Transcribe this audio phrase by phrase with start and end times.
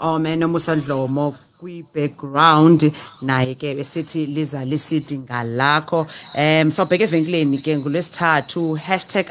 [0.00, 6.06] Man nomusa Dlomo kwi background naye ke besithi liza lisidi ngalakho.
[6.34, 8.76] Em sobheka evenkleni ke ngolwesithathu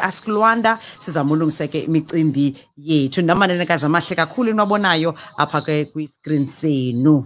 [0.01, 0.77] #asklwanda.
[0.99, 3.21] Sizama ulungisa ke imicimbi yethu.
[3.21, 7.23] Namanenekazi amahle kakhulu niwabonayo apha ke kwi screen senu.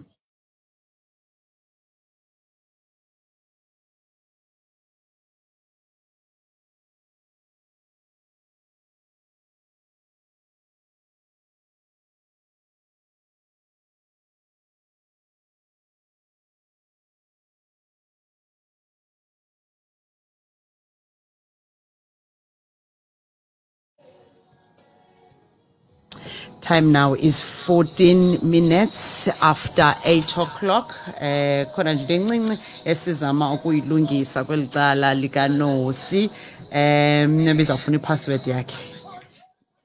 [26.69, 30.93] Time now is 14 minutes after 8 o'clock.
[31.19, 36.29] Eh khona nje encinci esizama ukuyilungisa kwelicala likanosi.
[36.71, 38.77] Em nobe izawufuna ipassword yakhe.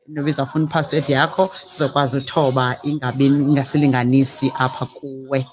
[0.08, 5.46] Nobe izawufuna ipassword yakho sizokwazi uthoba ingasilinganisi apha kuwe.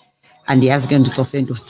[0.45, 1.61] Andiyazi ke nditsofe ntoni.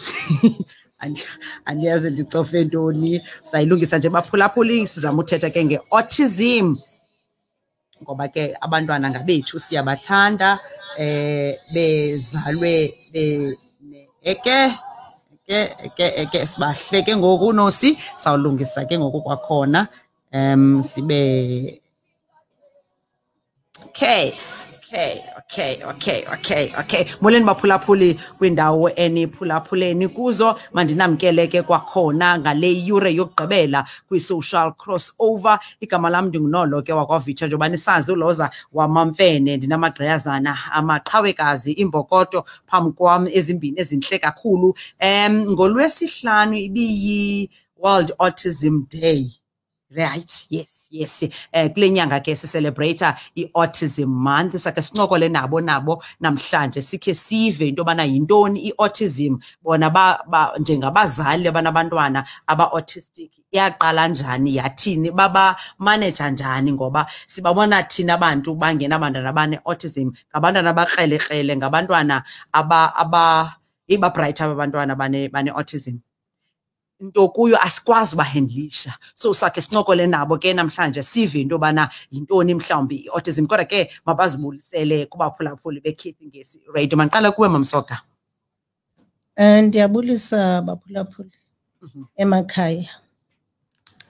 [1.04, 1.26] Andi-
[1.66, 3.22] Andiyazi nditsofe ntoni.
[3.44, 6.74] Sayilungisa nje baphulaphuli sizama uthetha ke nge-autism.
[8.02, 10.60] Ngoba ke abantwana ngabethu siyabathanda
[10.98, 12.74] eh bezalwe
[13.14, 13.26] be
[14.32, 14.60] eke
[15.46, 19.88] eke eke eke sibahleke ngoku nosi sawulungisa ke ngoku kwakhona
[20.32, 21.22] em sibe
[23.86, 24.34] okay
[24.92, 27.04] okay okay okay okay okay.
[27.22, 35.60] Molweni baphulaphuli kwindawo eniphulaphuleni kuzo mandinamkele ke kwakhona ngale yure yokugqibela kwi-social crossover.
[35.80, 43.80] Igama lam ndingunolo ke wakwavitsha njengoba nisazi uloza wamamfene ndinamagqiyazana amaqhawekazi imbokoto phambi kwam ezimbini
[43.80, 44.76] ezintle kakhulu.
[45.02, 49.41] Um ngolwesihlanu ibiyi-world autism day
[49.94, 51.24] Right, yes, yes.
[51.52, 53.04] Eh kule nyanga ke sicelebrate
[53.36, 56.82] i-autism month sake sincokole nabo nabo namhlanje.
[56.82, 59.36] Sikhe sive into yobana yintoni i-autism?
[59.62, 64.56] Bona ba, ba njengabazali abanabantwana aba-autistic yaqala njani?
[64.56, 65.12] Yathini?
[65.12, 66.72] Baba manager njani?
[66.72, 72.24] Ngoba sibabona thina abantu bangenabantwana bane-autism ngabantwana abakrelekrele ngabantwana
[72.54, 73.56] aba aba
[73.90, 75.98] iba-bright aba bantwana bane- bane-autism
[77.02, 82.96] into kuyo asikwazi ubahendlisha so sakhe sincokole nabo ke namhlanje sive into yobana yintoni mhlawumbi
[82.96, 88.02] i-autism kodwa ke mabazibulisele kubaphulaphuli bekeith ngesi radio mandiqala kuwe mamsoga
[89.36, 91.38] Eh ndiyabulisa baphulaphuli
[92.16, 92.90] emakhaya.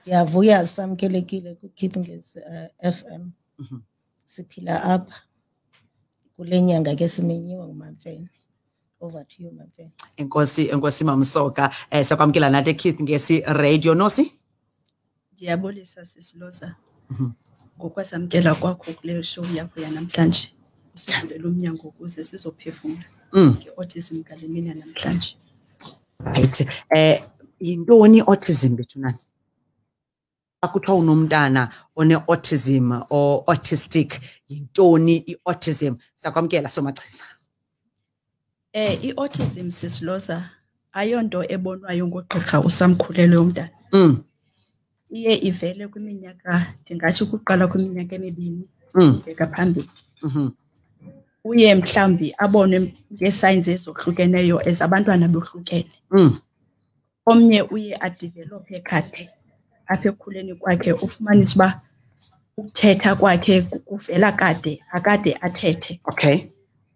[0.00, 3.30] Ndiyavuya samkelekile kuKithi ngesi uh, FM.
[3.58, 3.80] Mhm.
[4.24, 5.14] Siphila apha
[6.36, 8.28] kule nyanga ke simenyiwe ngumamfene.
[9.02, 9.90] Over to you mamfene.
[10.16, 14.32] enkosi enkosi mamsoga eh siyakwamkela nathi ekeith ngesi radio nosi
[15.32, 16.74] Ndiyabulisa sisiloza
[17.10, 17.30] Mhm.
[17.78, 20.54] ngokwasamkela kwakho kule show yakho yanamhlanje.
[20.94, 23.56] Usivulela umnyango ukuze sizophefumla mm.
[23.58, 25.36] nge-autism ngale mini yanamhlanje.
[26.24, 27.22] right eh
[27.60, 29.18] yintoni i-autism bethunani
[30.60, 37.22] akuthiwa unomntana one-autism or autistic yintoni i-autism siyakwamkela somachiza
[38.72, 40.50] Eh i-autism sisiloza
[40.92, 43.70] ayonto ebonwayo ngogqirha usamkhulelwe umntana.
[43.92, 44.24] mm.
[45.10, 49.22] Iye ivele kwiminyaka ndingathi ukuqala kwiminyaka emibini mm.
[49.24, 49.90] bheka phambili.
[50.22, 50.48] mhm,
[51.44, 55.92] Uye mhlawumbi abone ngee-signs ezohlukeneyo ezabantwana bohlukene.
[56.10, 56.38] mm.
[57.26, 59.30] omnye uye adevelophe kade
[59.86, 61.80] apha ekukhuleni kwakhe ufumanise uba
[62.56, 66.46] ukuthetha kwakhe ku- kuvela kade akade athethe okay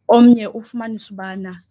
[0.08, 1.62] omnye ufumanise ubana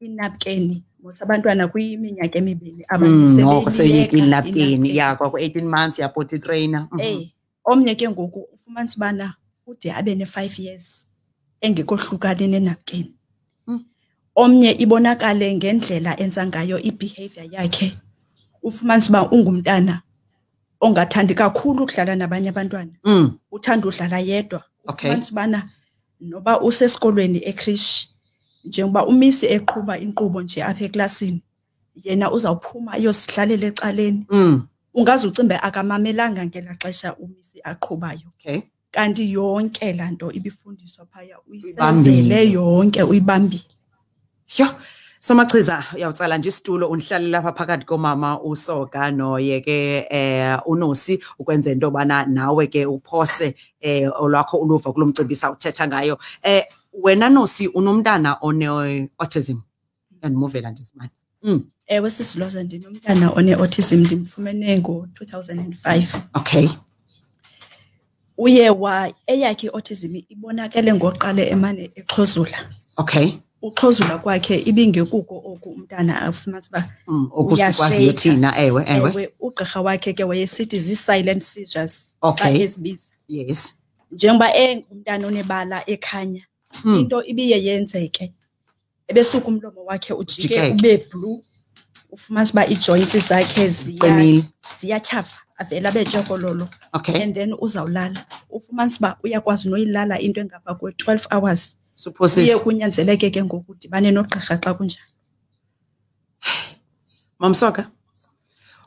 [0.00, 4.96] inapkeni mos abantwana kwiminyaka emibini Mm, noko seyiyekile sebeyiyeka napkeni inapkeni.
[4.96, 7.28] ya kwakwa-eighteen months yapoti trainer Eh,
[7.64, 9.34] omnye ke ngoku ufumanise ubana
[9.66, 11.08] ude abe ne-five years
[11.60, 13.14] engekohlukani nenapkeni
[13.66, 13.84] Mm.
[14.34, 17.96] omnye ibonakale ngendlela enza ngayo i-behavior yakhe
[18.62, 20.02] ufumanise uba ungumntana
[20.80, 23.38] ongathandi kakhulu ukudlala nabanye abantwana mm.
[23.52, 25.10] uthanda udlala yedwa Okay.
[25.10, 25.70] ufumanise ubana
[26.20, 28.08] noba usesikolweni ekrishi
[28.66, 31.42] njengoba umisi eqhuba inkqubo nje apha eklasini
[32.04, 34.26] yena uzawuphuma ayosidlalela ecaleni.
[34.30, 34.66] Mm.
[34.96, 38.28] ungaze ucimbe akamamelanga ngelaa xesha umisi aqhubayo.
[38.38, 38.62] Okay.
[38.90, 43.64] Kanti yonke laa nto ibifundiswa phaya uyisezele yonke uyibambile.
[44.58, 44.66] Yho,
[45.20, 51.86] somachiza uyawutsala nje isitulo undihlale lapha phakathi komama usoga noye ke eh unosi ukwenza into
[51.86, 56.18] yobana nawe ke uphose eh olwakho uluva kulo mcimbi sawuthetha ngayo.
[56.42, 56.64] Eh
[57.02, 59.58] wena nosi unomntana one-autism
[60.22, 61.10] andimuvela nje simane
[61.42, 61.64] mm.
[61.86, 66.68] ewe sisiloza ndinomntana one-autism ndimfumene ngo-two thousand and five okay
[68.38, 72.58] uye wa eyakhe i-autism ibonakele ngoqale emane exhozula
[72.96, 73.32] okay
[73.62, 77.28] uxhozula kwakhe ibingekuko oku umntana afumanisa uba mm.
[77.32, 78.20] okusikwaziyo Uyasheka.
[78.34, 82.62] thina ewe ewe ewe ugqirha wakhe ke wayesithi zii-silent seizures xa Okay.
[82.62, 83.74] ezibiza yes
[84.12, 86.55] njengoba engumntana onebala ekhanya Mm.
[86.84, 88.32] Into ibiye yenzeke
[89.08, 90.72] ebesuka umlomo wakhe ujike Ujikeke.
[90.74, 91.42] ube blue
[92.10, 94.44] ufumanisa uba ii-joints zakhe ziya- Qinile.
[94.80, 97.22] ziyatyhafa avele abe tshokololo okay.
[97.22, 98.26] And then uzawulala.
[98.50, 101.76] Ufumanisa uba uyakwazi noyilala into engapha kwe-twelve hours.
[101.94, 105.06] Supposed kuye kunyanzeleke ke ngoku udibane nogqirha xa kunjalo.
[107.38, 107.90] Mamsoka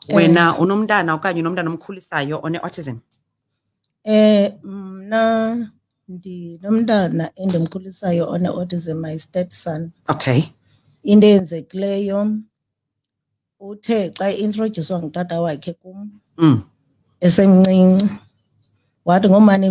[0.08, 2.96] wena unomntana okanye unomntana omkhulisayo one-autism?
[4.04, 5.70] Eh mna
[6.10, 9.90] ndinomntana endimkhulisayo one-autism my stepson.
[10.08, 10.42] okay
[11.02, 12.36] Into eyenzekileyo
[13.60, 16.62] uthe xa introducewa ngutata wakhe kum mm.
[17.20, 18.06] esemncinci
[19.04, 19.66] wathi ngomane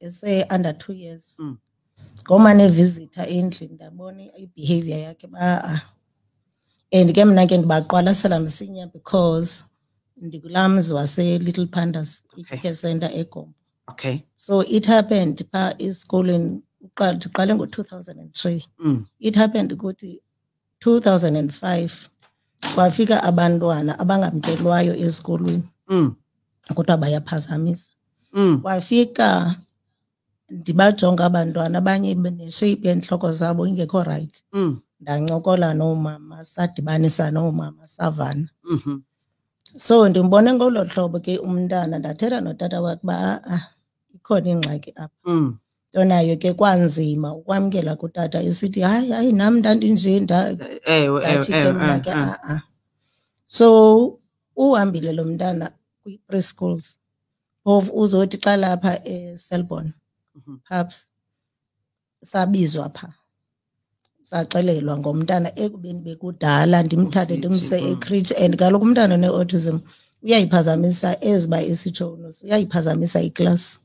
[0.00, 1.56] ese-under two years Mm.
[2.26, 5.80] ngomane evizitha endlini ndabona i-behavior yakhe ba
[6.92, 9.64] and ke mna ke ndibaqwalasela msinya because
[10.16, 12.58] ndikulaa mzi wase-little pandas Okay.
[12.58, 13.54] i-care center egombo
[13.86, 19.04] okay so it happened phaa esikolweni uqa- ndiqale ngo-two thousand and three mm.
[19.18, 20.22] it happened ukuthi
[20.86, 21.90] 2005
[22.74, 26.14] kwafika abantwana abangamkelwayo esikolweni Mm.
[26.74, 27.92] kodwa bayaphazamisa
[28.32, 28.60] Mm.
[28.62, 29.56] kwafika
[30.50, 34.80] ndibajonga abantwana abanye neshape yentloko zabo ingekho right Mm.
[35.00, 39.00] ndancokola noomama sadibanisa noomama savana Mhm.
[39.76, 43.58] So ndimbone ngolo hlobo ke umntana ndathetha notata wakhe uba a-a
[44.14, 45.58] ikhona ingxaki apha Mm.
[45.90, 51.52] nto nayo ke kwanzima ukwamkela kutata esithi hayi hayi nam ndandinje nda ewe ewe ndathi
[51.52, 52.30] ke ewe mna ke ewe, ewe.
[52.32, 52.62] a-a
[53.46, 54.18] so
[54.56, 55.70] uhambile lo mntana
[56.02, 56.98] kwi-preschools
[57.64, 59.92] phofu uzothi xa lapha eselborne
[60.34, 60.56] Mhm.
[60.68, 61.10] pubs
[62.24, 63.12] sabizwa phaa
[64.32, 67.92] saxelelwa ngomntana ekubeni bekudala ndimthathe Usithi, ndimse mm.
[67.92, 69.76] ecritch and kaloku umntana one-autism
[70.24, 73.78] uyayiphazamisa eziba isitshono uyayiphazamisa iklasi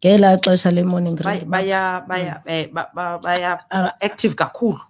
[0.00, 1.48] ngelaa xesha le-morning Bay- run.
[1.50, 4.80] baya baya eh, ba- ba- baya Ah, active kakhulu.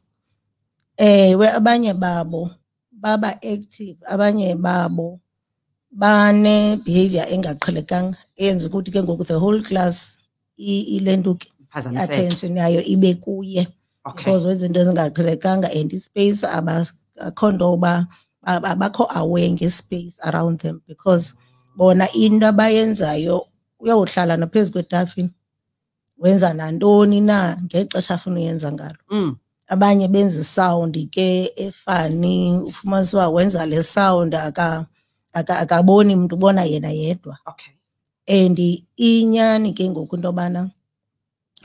[0.96, 2.50] ewe abanye babo
[2.92, 5.18] baba active abanye babo
[5.90, 10.18] bane-behavior engaqhelekanga eyenza ukuthi ke ngoku the whole class
[10.56, 13.66] i- ilentuke phazamiseke i-attention yayo ibe kuye.
[14.04, 14.24] Okay.
[14.24, 16.86] Because wezinto ezingaqhelekanga and ispace aba-
[17.20, 18.06] akho nto ba
[18.42, 21.34] ba- abakho aware ngespace around them because
[21.76, 23.46] bona into abayenzayo
[23.80, 25.30] uyawuhlala naphezu kwetafini
[26.18, 28.98] wenza nantoni na ngexesha afuna uyenza ngalo.
[29.10, 29.36] Mm.
[29.68, 34.86] abanye benza isawundi ke efani ufumanisa uba wenza le sound aka-
[35.32, 37.38] aka- akaboni mntu ubona yena yedwa.
[37.46, 37.72] Okay.
[38.26, 38.58] And
[38.96, 40.70] inyani ke ngoku into yobana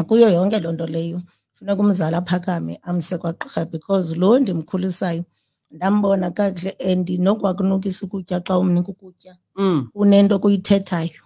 [0.08, 1.22] kuyo yonke loo nto leyo.
[1.56, 5.24] Funeka umzali aphakame amse kwagqirha because lo ndimkhulisayo
[5.72, 9.88] ndambona kakuhle and nokwakunukisa ukutya xa umnika ukutya Mm.
[9.96, 11.22] unento kuyithethayo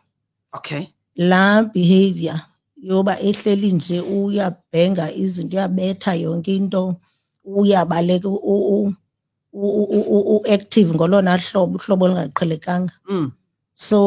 [0.53, 0.83] okay
[1.15, 2.39] laa behavior
[2.81, 6.95] yoba ehleli nje uyabhenga izinto uyabetha yonke into
[7.45, 8.93] uyabaleka u- u-
[9.53, 13.31] u- u- u- u-active ngolona hlobo uhlobo olungaqhelekanga Mm.
[13.73, 13.99] so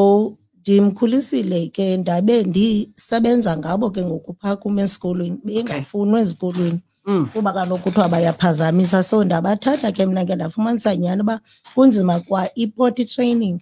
[0.62, 6.81] ndimkhulisile ke ndabe ndisebenza ngabo ke ngoku phaa kum esikolweni bengafunwa ezikolweni.
[7.07, 7.26] Mm.
[7.33, 9.02] kuba kaloku kuthiwa bayaphazamisa.
[9.02, 11.40] So ndabathatha ke mna ke ndafumanisa nyhani uba
[11.75, 13.61] kunzima kwa i-potty training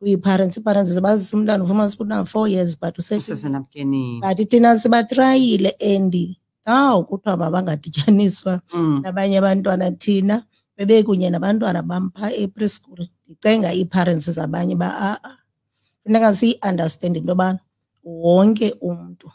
[0.00, 6.36] kwi-parents ii-parents zibazisa umntana ufumanisa ukuthi una-four years but use usesenamkeni but thina sibatrayile and
[6.64, 9.00] hawu kuthiwa mabangadityaniswa Mm.
[9.02, 10.44] nabanye abantwana thina
[10.76, 13.08] bebekunye nabantwana bam phaa e-preschool.
[13.26, 15.36] Ndicenga ii-parents zabanye ba a-a
[16.10, 17.58] funeka siyi-understande into yobana
[18.04, 19.30] wonke umntu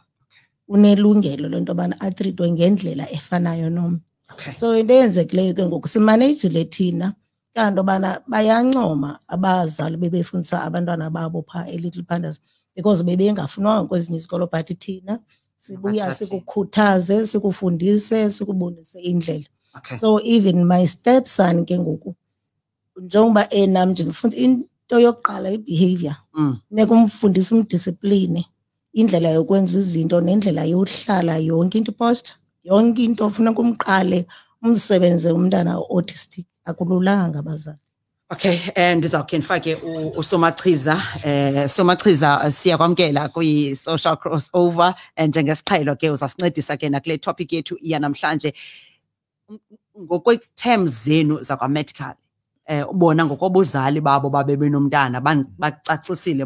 [0.68, 4.00] unelungelo lento yobana atritwe ngendlela efanayo nomnye
[4.34, 4.54] okay.
[4.54, 7.14] So into eyenzekileyo ke ngoku simaneyijile thina
[7.54, 12.42] kanti obana bayancoma abazali bebefundisa abantwana babo phaa e-little pandas
[12.76, 15.20] because bebengafunwanga kwezinye izikolo but thina
[15.58, 19.46] sibuya sikukhuthaze sikufundise sikubonise indlela.
[19.78, 19.98] Okay.
[19.98, 22.16] So even my stepson ke ngoku
[23.02, 24.04] njengoba enam nje
[24.90, 26.18] into yokuqala i-behavior.
[26.34, 26.58] Mm.
[26.70, 28.46] funeka umfundise umdisipline
[28.94, 34.26] indlela yokwenza izinto nendlela yohlala yonke into iposta yonke into funeka umqale
[34.64, 37.80] umsebenze umntana autistic akululanga bazali
[38.32, 39.76] Okay, and ndizawukhe ndifake
[40.18, 44.96] usomachiza eh somachiza siya siyakwamkela kwi social crossover.
[45.16, 48.54] And njengesiqhelo ke uzasincedisa ke nakule topic yethu iyanamhlanje
[50.02, 51.70] ngokwe terms zenu zakwa
[52.68, 52.86] eh
[53.26, 55.22] ngokobuzali babo babe benomntana
[55.58, 56.46] bacacisile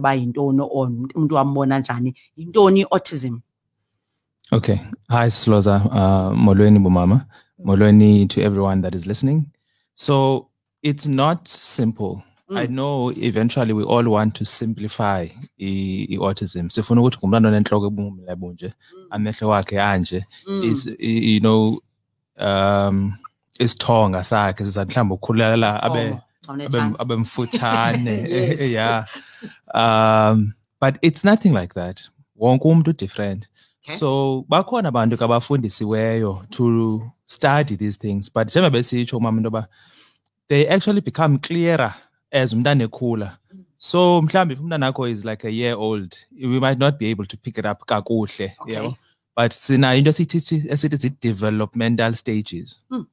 [0.71, 3.39] on umuntu wambona njani yintoni autism
[4.51, 4.77] Okay.
[5.09, 5.75] Hi, Sloza.
[5.85, 7.25] Uh, Molweni Bumama.
[7.63, 9.45] Molweni to everyone that is listening.
[9.93, 10.47] So
[10.81, 12.23] it's not simple.
[12.55, 15.27] I know eventually we all want to simplify
[15.59, 16.69] i- i- autism.
[16.69, 18.73] Sifuna ukuthi ngumntana onentloko ebungumila bunje,
[19.11, 20.25] amehlo wakhe anje,
[20.63, 21.79] is i- you know
[22.39, 23.13] um
[23.59, 26.95] isithonga sakhe siza mhlawumbe ukukhulela abe Isithongo, xa une abe chance.
[27.01, 28.61] abe mfutshane Yes.
[28.61, 29.05] yeah
[29.73, 32.01] um but it's nothing like that
[32.35, 33.47] wonke umuntu different
[33.83, 33.97] Okay.
[33.97, 39.67] so bakhona abantu ke abafundisiweyo to study these things but njengoba besitsho umama into yoba
[40.47, 41.93] they actually become clearer
[42.31, 43.37] as umntana ekhula
[43.77, 47.25] so mhlawumbe if umntana akho is like a year old we might not be able
[47.25, 48.73] to pick it up kakuhle Okay.
[48.75, 48.95] yabo
[49.37, 53.05] but sinayo into esithi esithi zi-developmental stages Mm.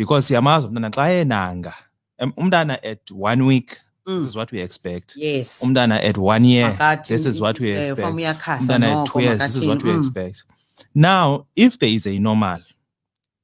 [0.00, 1.74] Because siyamazi umntana xa enanga
[2.18, 3.70] um, umntana at one week
[4.06, 4.18] Mm.
[4.18, 5.14] this is what we expect.
[5.16, 5.62] Yes.
[5.62, 8.14] Umntana at one year Makathi, this is what we eh, expect.
[8.16, 9.98] Uyakhasa umntana at two years this is what we mm.
[9.98, 10.44] expect.
[10.94, 12.60] Now if there is a normal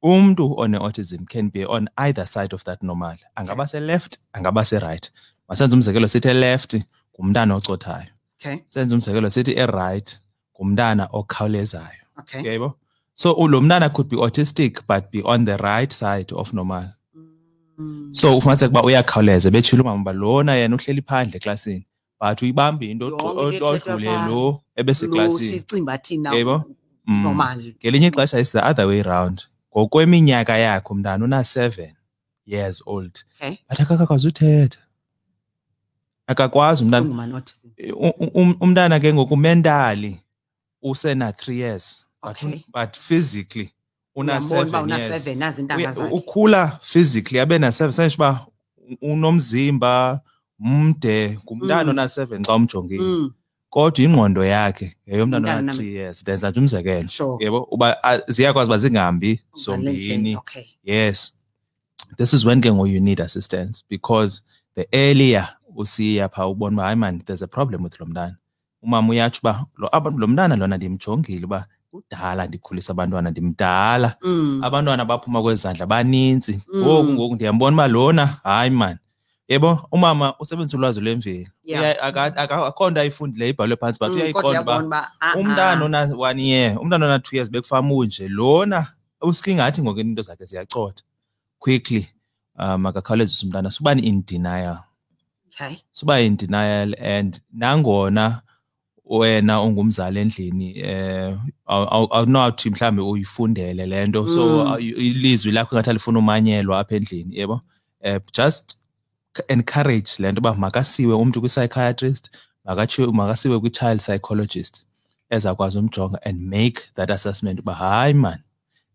[0.03, 3.17] umntu one-autism can be on either side of that normal.
[3.37, 5.11] Angaba se-left angaba se-right.
[5.49, 6.75] Masenze umzekelo sithi e-left
[7.15, 8.09] ngumntana ocothayo
[8.41, 8.63] okay.
[8.67, 10.19] Senze umzekelo sithi e-right
[10.55, 12.03] ngumntana okhawulezayo.
[12.19, 12.43] Okay.
[12.43, 12.75] Yebo
[13.17, 16.85] so u- lo mntana could be autistic but be on the right side of normal.
[17.79, 18.09] Mm.
[18.15, 21.87] so ufumaniseka uba uyakhawuleza betshile umama uba lona yena uhleli phandle eklasini
[22.21, 24.27] but uyibambe into Yonke odlu- into ethethwa odlule phaa.
[24.29, 26.65] lo lo ebeseklasini sicimba thina Yebo.
[27.07, 27.23] Mm.
[27.23, 27.75] normal.
[27.85, 29.43] Ngelinye ixesha is the other way round
[29.77, 31.93] ngokweminyaka yakhe umntana una-seven
[32.47, 33.19] years old.
[33.41, 33.57] Okay.
[33.69, 34.79] But akakakwazi uthetha.
[36.27, 37.69] Akakwazi umntana ungumani autism.
[37.95, 40.21] U- u- um- umntana ke ngoku mentally
[40.83, 42.03] usena three years.
[42.03, 42.65] but, Okay.
[42.75, 43.71] but physically
[44.15, 45.23] una uyambona uba seven una years.
[45.25, 46.15] seven nazi intanga Uya- zakhe.
[46.15, 48.11] ukhula physically abe na-seven.
[48.15, 48.47] Uba
[49.03, 50.21] unomzimba
[50.59, 51.91] mde ngumntana Mm.
[51.91, 53.03] ona-seven xa umjongile.
[53.05, 53.31] Mm,
[53.71, 56.23] kodwa ingqondo yakhe yeyomntana ona-three years.
[56.23, 57.09] Ndenza nje umzekelo.
[57.09, 57.45] Sure.
[57.45, 57.97] Yebo uba
[58.29, 60.37] ziyakwazi uba zingahambi zombini.
[60.37, 60.65] okay.
[60.85, 61.33] Yes.
[62.17, 64.43] This is when ke ngoku you need assistance because
[64.75, 68.37] the earlier usiya phaa ubona uba hayi man there's a problem with lo mntana.
[68.83, 74.17] Umama uyatsho uba lo aba- lo mntana lona ndimjongile uba kudala ndikhulisa abantwana ndimdala.
[74.23, 76.63] Mm, abantwana baphuma kwezandla baninzi.
[76.75, 76.83] Mm.
[76.83, 78.99] ngoku ngoku ndiyambona uba lona hayi man.
[79.49, 81.49] Yebo umama usebenzisa ulwazi lwemveli.
[81.65, 81.83] Yeah.
[81.83, 85.13] Uya- aka- aka- akho nto ayifundileyo ibhalwe phantsi but mm, kodwa uyayiqonda uba uyabona uba
[85.21, 88.29] ah, umntana ah, ona one year umntana ona two years bekufama unje.
[88.29, 88.87] Lona
[89.23, 91.03] uske ngathi ngoku into zakhe ziyacotha.
[91.59, 92.09] Quickly
[92.59, 93.71] um akakhawulezisa umntana.
[93.71, 94.79] Subani in denial.
[95.49, 95.77] Okay.
[95.93, 98.43] Suba in denial and nangona
[99.07, 101.37] wena ungumzali endlini eh
[101.67, 104.79] aw- aw- awunawuthi mhlambe uyifundele lento so Mm.
[104.81, 107.61] ilizwi lakho ngathi alifuna umanyelwa apha endlini yebo?
[108.01, 108.77] Eh just
[109.49, 112.31] encourage lento uba makasiwe umuntu kwi-psychiatrist
[112.65, 114.87] makatshiwe makasiwe kwi-child psychologist
[115.31, 118.39] ezakwazi umjonga and make that assessment uba hayi man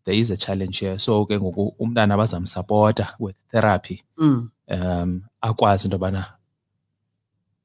[0.05, 0.99] there is a challenge here.
[0.99, 4.03] So ke ngoku umntana bazamsapota with therapy.
[4.17, 6.25] Mm, um akwazi into yobana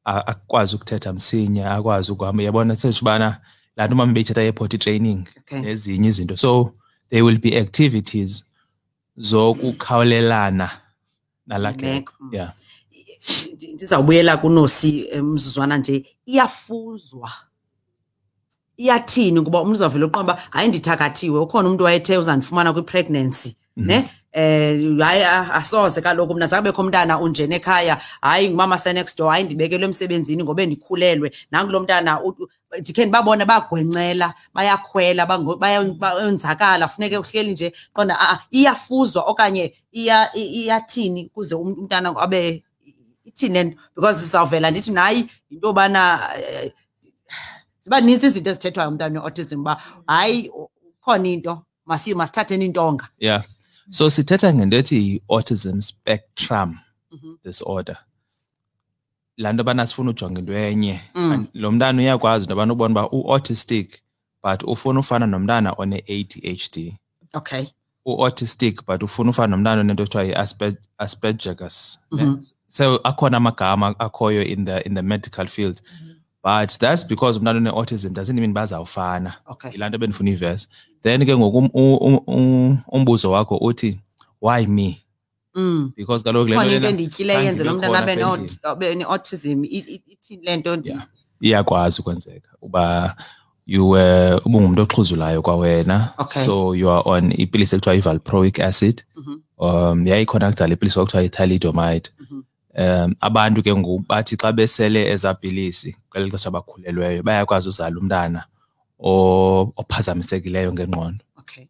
[0.07, 3.41] akwazi ukuthetha msinya akwazi ukuhamba yabona setsho ubana
[3.77, 5.61] laa nto umama beyithetha ye-potty training okay.
[5.61, 6.37] nezinye izinto.
[6.37, 6.73] So
[7.11, 8.45] there will be activities
[9.17, 10.71] zokukhawulelana
[11.47, 12.35] nalaa gap Nemeko, mm.
[12.35, 12.53] yeah.
[13.55, 17.33] Ndi- ndizawubuyela kunosi eh, mzuzwana nje iyafuzwa.
[18.77, 19.41] Iyathini?
[19.41, 21.41] Ngoba umntu uzawuvela uqonda uba hayi ndithakathiwe.
[21.41, 23.57] Ukhona umntu wayethe uzandifumana kwi-pregnancy.
[23.77, 24.09] Ne?
[24.33, 28.01] Eh hayi asoze kaloku mna zakubekho umntana unjena ekhaya.
[28.21, 31.33] Hayi ngumama senext door hayi ndibekelwe emsebenzini ngobe ndikhulelwe.
[31.51, 32.21] Nangu lo mntana
[32.81, 35.27] ndikhe ndibabone bagwencela bayakhwela
[35.99, 42.65] bayonzakala funeke uhleli nje qonda a iyafuzwa okanye iyathini kuze um- umntana abe
[43.25, 46.73] ithini le nto because izawuvela ndithi nayi yinto yobana eh,
[47.81, 50.51] ziba nintsi izinto ezithethwayo umntana ne-autism uba hayi
[51.05, 53.09] khona into masithatheni intonga.
[53.19, 53.43] Yeah
[53.91, 56.79] so sithetha ngento ethi yi-autism spectrum
[57.11, 57.37] Mhm.
[57.45, 57.97] disorder.
[59.37, 61.01] Laa nto yobana sifuna ujonga into enye.
[61.15, 61.47] Mm.
[61.55, 63.99] Lo mntana uyakwazi into yobana ubona uba u-autistic
[64.43, 66.95] but ufuna ufana nomntana one-ADHD
[67.35, 67.65] okay.
[68.07, 72.41] U-autistic but ufuna ufana nomntana onento kuthiwa yi-aspergillus Mhm.
[72.67, 75.83] so akhona amagama akhoyo in the in the medical field
[76.47, 80.69] but that's because umntana one-autism doesn't mean bazawufana okay yilaa nto bendifuna ivesa
[81.03, 84.01] then ke ngoku um- u- u- u- umbuzo wakho uthi
[84.43, 85.03] why me
[85.55, 85.93] mm.
[85.97, 88.13] because kaloku le khona nto into lena endiyityileyo khange yenze lo ibe mntana khona abe
[88.13, 88.59] apha ne- endlini.
[88.63, 91.07] abe ne-autism I- i- ithini le nto Yeah.
[91.41, 93.17] iyakwazi ukwenzeka uba
[93.67, 96.45] you were ubungumuntu oxhuzulayo kwawena Okay.
[96.45, 99.41] so you are on ipilisi ekuthiwa i-valproic acid Mhm.
[99.59, 102.41] um yayikhona kudala ipilisi okuthiwa i-thalidomide Mhm.
[102.77, 108.45] Um abantu ke ngoku bathi xa besele ezaa pilisi kweli xesha bakhulelweyo bayakwazi uzala umntana
[108.99, 111.25] o- ophazamisekileyo ngengqondo.
[111.39, 111.67] Okay.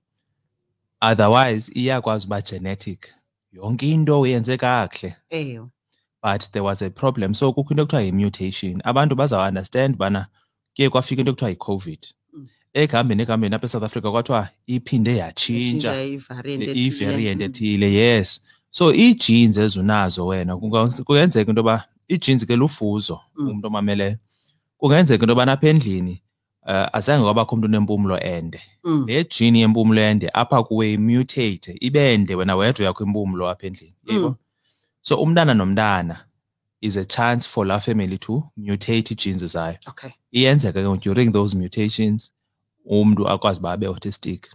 [1.00, 3.08] Otherwise iyakwazi uba genetic.
[3.52, 5.14] Yonke into yenze kakuhle.
[5.30, 5.70] Eyo.
[6.22, 7.34] But there was a problem.
[7.34, 8.80] So kukho into ekuthiwa yi-mutation.
[8.84, 10.26] Abantu bazawunderstand bana
[10.76, 11.98] kuye kwafika into ekuthiwa yi-covid.
[12.32, 12.48] Mm.
[12.74, 16.02] ekuhambeni ekuhambeni apha esouth africa kwathiwa iphinde yatshintsha.
[16.04, 17.86] I-variant i-variant ethile.
[17.86, 18.42] ethile yes.
[18.76, 23.48] So ii-genes ezunazo wena kunga- kungenzeka into yoba ii-genes ke lufuzo Mm.
[23.48, 24.16] umntu omameleyo
[24.78, 26.22] kungenzeka into yobana apha endlini
[26.68, 29.04] um azange kwabakho umntu onempumlo ende Mm.
[29.06, 34.28] le gene yempumlo ende apha kuwe imutate ibende wena wedwa yakho impumlo apha endlini yebo
[34.28, 34.34] Mm.
[35.02, 36.24] so umntana nomntana
[36.80, 41.32] is a chance for laa family to mutate ii-genes zayo okay iyenzeka ke ngoku during
[41.32, 42.32] those mutations
[42.84, 44.46] umntu akwazi uba abe autistic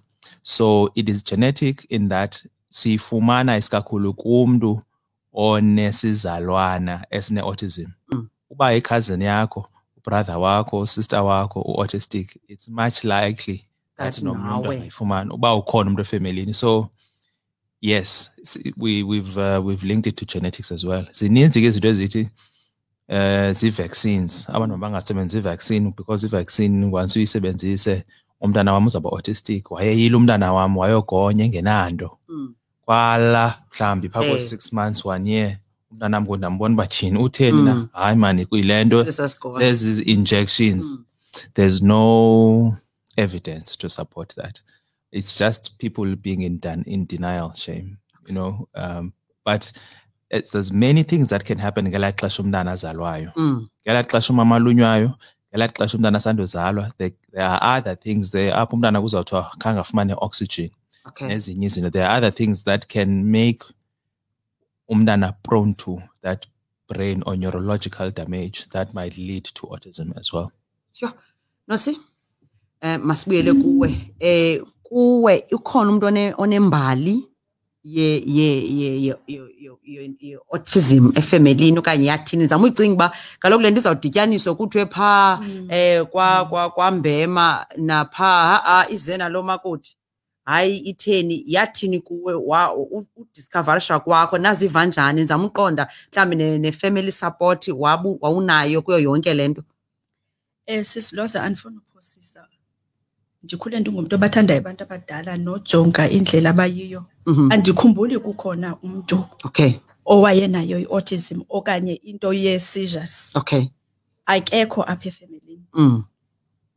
[0.41, 4.81] so it is genetic in that siyifumana isikakhulu kumntu
[5.33, 7.87] onesizalwana esine-autism.
[8.11, 8.27] Mm.
[8.49, 13.65] uba ikhazini yakho ubrother wakho usister wakho u-autistic it's much likely
[13.97, 16.53] that nomnye angayifumana uba ukhona umntu efemelini.
[16.53, 16.89] So
[17.81, 18.31] yes
[18.77, 21.05] we, we've, uh, we've linked it to genetics as well.
[21.11, 22.29] Zininzi ke izinto ezithi
[23.09, 24.49] um zii-vaccines.
[24.49, 28.03] Abantu mabangasebenzisi i-vaccine because i-vaccine once uyisebenzise
[28.41, 32.17] umntana wam uzawuba autistic wayeyile umntana wam wayogonya engenanto.
[32.27, 32.53] Mm.
[32.95, 34.31] Mhlawumbi phaa Eh.
[34.31, 35.57] ko-six months one year
[35.91, 37.87] umntana wam ndambona uba tyhini utheni na Mm.
[37.93, 39.03] hayi mani kuyile nto
[39.59, 41.03] zezi injections Mm.
[41.53, 42.03] there's no
[43.17, 44.59] evidence to support that
[45.11, 49.11] it's just people being in, den- in denial shame you know um,
[49.45, 49.71] but
[50.29, 53.67] it's, there's many things that can happen ngelaa xesha umntana azalwayo Mm.
[53.87, 55.11] ngelaa xesha umama alunywayo
[55.53, 60.13] ngelaa xesha umntana asandozalwa there, there are other things there apho umntana kuzawuthiwa khange afumane
[60.17, 60.69] oxygen
[61.05, 63.63] okay nezinye izinto there are other things that can make
[64.89, 66.47] umntana prone to that
[66.89, 70.51] brain or neurological damage that might lead to autism as well
[70.93, 71.13] Sure.
[71.67, 71.97] Nosi?
[72.81, 74.13] Eh masibuyele kuwe.
[74.19, 77.27] Eh kuwe ukhona umuntu one onembali
[77.83, 84.55] ye ye ye ye- autism efamilini okanye yathini nizama uyicinga uba kaloku le nto izawudityaniswa
[84.55, 89.97] kuthiwe phaa eh kwa kwa kwambema napha a izena lo makoti
[90.45, 92.75] hayi itheni yathini kuwe wa
[93.15, 99.47] udiscoverisha kwakho naziva njani nizama uqonda mhlawumbi ne- ne-family support wabu wawunayo kuyo yonke le
[99.47, 99.63] nto
[100.65, 102.47] Eh sisiloza andifuna uphosisa.
[103.43, 107.05] Ndikhule ndingumntu obathandayo abantu abadala nojonga indlela abayiyo.
[107.25, 107.51] Mhm.
[107.51, 109.73] Andikhumbuli kukhona umntu okay
[110.05, 113.35] owayenayo i-autism okanye into ye-seizures.
[113.35, 113.65] okay
[114.25, 115.65] Akekho apha efemelini.
[115.73, 116.03] mm.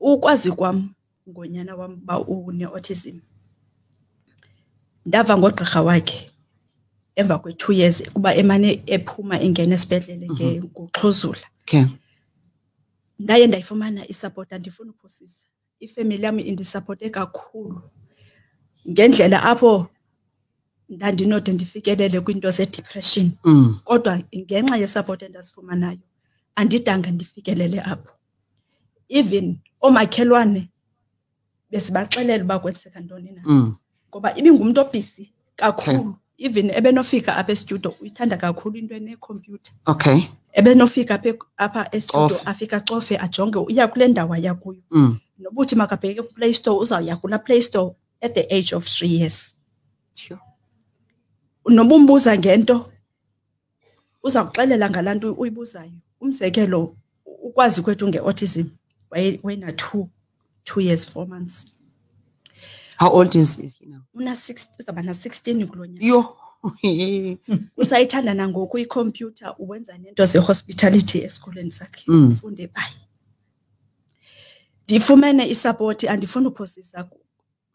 [0.01, 0.91] Ukwazi kwam
[1.29, 3.21] ngonyana wam uba une-autism.
[5.07, 6.31] Ndava ngogqirha wakhe
[7.17, 11.47] emva kwe-two years kuba emane ephuma engena esibhedlele nge- ngokuxhuzula.
[11.63, 11.85] okay
[13.19, 15.45] ndaye ndayifumana isupport andifuna uphosisa
[15.81, 17.83] ifemeli yam indisapote kakhulu
[18.91, 19.87] ngendlela apho
[20.89, 23.79] ndandinode ndifikelele kwiinto zedepression mm.
[23.85, 25.99] kodwa ngenxa yesupport endazifumanayo
[26.57, 28.11] andidanga ndifikelele apho
[29.09, 30.69] even oomakhelwane
[31.71, 33.77] besibaxelela uba kwenzeka ntoni na Mm.
[34.15, 36.15] Ngoba ibingumntu obhisi kakhulu.
[36.39, 39.73] Even ebenofika apha estudio uyithanda kakhulu into enekhompyutha.
[39.87, 40.21] Okay.
[40.53, 42.43] Ebenofika apha apha estudio Cofe.
[42.51, 44.83] afike acofe ajonge uya kule ndawo aya kuyo.
[44.91, 45.19] Mm.
[45.39, 49.57] nobuthi makabheke kuplay store uzawuya kulaa play store at the age of three years.
[50.15, 50.41] Sure.
[51.69, 52.87] noba umbuza ngento
[54.23, 55.91] uza kuxelela ngalaa nto uyibuzayo.
[56.21, 56.97] Umzekelo
[57.27, 58.67] ukwazi kwethu nge-autism
[59.11, 60.09] waye- wayena-two
[60.65, 61.67] two years four months.
[62.99, 64.01] How old is, is he now?
[64.15, 66.07] Una uzawuba na-sixteen kulo nyaka.
[66.07, 66.37] Yo.
[67.77, 72.33] Usayithanda nangoku ikhompyutha uwenza nento ze-hospitality esikolweni sakhe Mm.
[72.33, 72.95] ufunde phayi
[74.85, 77.21] ndifumene isapoti andifuni uphosisa ku-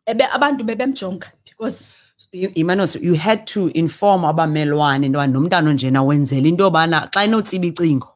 [0.06, 1.86] ebe abantu bebemjonga because
[2.32, 7.66] imanos you had to inform abamelwane into yoba nomntana onjena wenzela into yobana xa inotsiba
[7.68, 8.08] icingo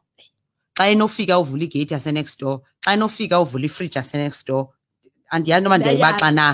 [0.76, 4.68] xa inofika uvula igeyiti yasenext door xa inofika uvula ifriji yasenext door
[5.34, 6.44] andiyazi noba ndiyayibaxa na.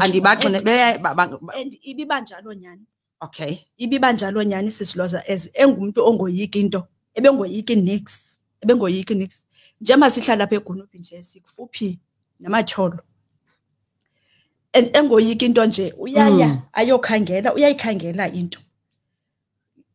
[0.00, 2.84] andibaxi And- and ibiba njalo nyhani
[3.20, 3.56] okay.
[3.76, 6.80] Ibiba njalo nyhani sisiloza as engumntu ongoyiki into
[7.14, 8.04] ebengoyiki nix
[8.62, 9.46] ebengoyiki nix.
[9.80, 11.98] Njengoba sihlala apha egunuphi nje sikufuphi
[12.40, 12.98] namatyholo
[14.72, 16.60] En- engoyiki into nje uyaya Mm.
[16.72, 18.60] ayokhangela uyayikhangela into.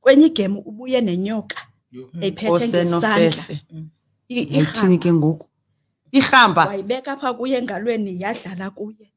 [0.01, 1.57] Kwenye igemu ubuye nenyoka
[2.21, 2.97] eyiphethe ngesandla.
[2.97, 3.53] Osenofefe
[4.29, 4.97] I- yayithini irhambo.
[5.03, 5.47] ke ngoku?
[6.11, 9.11] Irhamba wayibeka apha kuye engalweni yadlala kuye.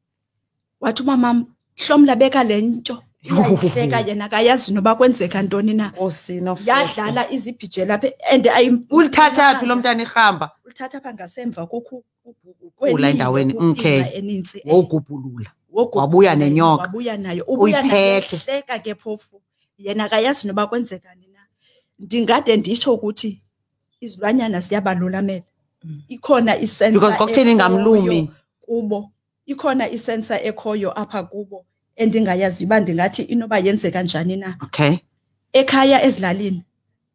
[0.81, 5.93] Wathi umamam hlomla beka le nto uyayihleka yena akayazi noba kwenzeka ntoni na.
[5.99, 12.05] Osini yadlala izibhijela apha and ayi- ulithatha phi lo mntana irhamba ulithatha apha ngasemva kukho
[12.77, 14.03] Kula endaweni, okay.
[14.15, 14.63] enintsi.
[14.65, 16.83] Wogubhulula Woguqula Wabuya nenyoka.
[16.83, 17.45] wabuya nayo.
[17.49, 18.37] Ubuya nayo Uyiphethe.
[18.37, 19.43] ehleka ke phofu.
[19.79, 21.39] Yena akayazi noba kwenzekani na.
[21.99, 23.41] Ndingade nditsho ukuthi
[24.01, 25.43] izilwanyana ziyabalolamela
[26.09, 28.31] ikhona isensa Because kwakutheni ngamlumi?
[28.61, 29.11] kubo.
[29.47, 31.65] Ikhona isensa ekhoyo apha kubo
[31.97, 34.57] endingayazi uba ndingathi inoba yenzeka njani na.
[34.63, 34.97] Okay.
[35.53, 36.63] Ekhaya ezilalini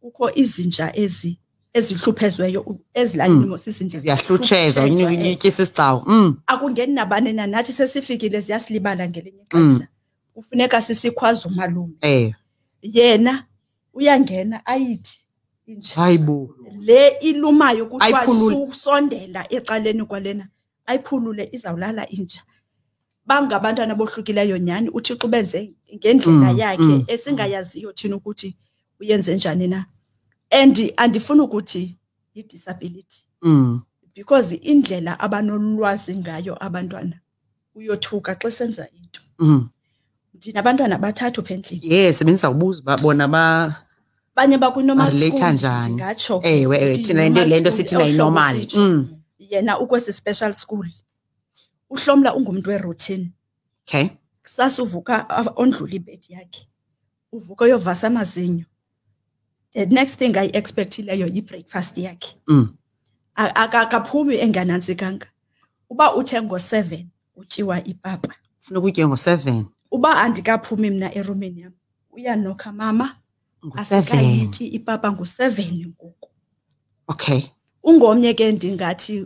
[0.02, 1.40] kukho izinja ezi
[1.74, 3.50] ezihluphezweyo u- ezilalini Mm.
[3.50, 6.38] mos izinja ziyahlutsheza ziyahlutshezwa, eh unyikisa isicawu mm.
[6.48, 9.72] Akungeni nabani na nathi sesifikile ziyasilibala ngelinye Mm.
[9.72, 9.88] ixesha
[10.34, 11.94] kufuneka sisikhwaza umalume.
[12.02, 12.34] Eh.
[12.82, 13.46] Yena
[13.94, 15.27] uyangena ayithi
[15.68, 18.56] inja hayibo le ilumayo kuthiwa Ayiphulule.
[18.56, 20.48] susondela ecaleni kwalena
[20.86, 22.42] ayiphulule izawulala inja
[23.26, 28.56] bangabantwana bohlukileyo nyhani uthixo ubenze ngendlela Mm, yakhe mm, esingayaziyo thina ukuthi
[29.00, 29.86] uyenze njani na.
[30.52, 31.98] And andifuni ukuthi
[32.34, 33.26] yi-disability.
[33.42, 33.82] Mm.
[34.16, 37.20] Because indlela abanolwazi ngayo abantwana
[37.76, 39.22] uyothuka xa senza into.
[39.40, 39.70] Mm.
[40.34, 43.76] Ndinabantwana abathathu pha endlini yes bendizawubuza uba bona ba
[44.38, 45.86] abanye bakwi-normal Barelate school njani?
[45.94, 48.60] ndingatsho ke, ewe ewe ndithi thina into normal le nto school, sithi nayi ohlobo normal
[48.60, 48.80] sitsho.
[48.80, 49.10] mm.
[49.40, 50.88] Yena ukwesi special school
[51.90, 53.32] uhlomla ungumntu weroutine.
[53.88, 54.10] Okay.
[54.44, 56.68] Kusasa uvuka a- ondlula ibedi yakhe
[57.32, 58.66] uvuka uyovasa amazinyo.
[59.74, 62.36] The next thing ayi-expectileyo yi-breakfast yakhe.
[62.48, 62.70] Mm.
[63.36, 65.28] A- aka- akaphumi enganantsikanga
[65.90, 68.34] uba uthe ngo-seven utyiwa ipapa.
[68.60, 71.74] Funa ukutye ngo7 uba andikaphumi mna erumini yam
[72.12, 73.16] uyanokha mama.
[73.68, 76.30] Ngo7 asikayithi ipapa ngu-seven ngoku.
[77.08, 77.42] Okay.
[77.84, 79.26] Ungomnye ke ndingathi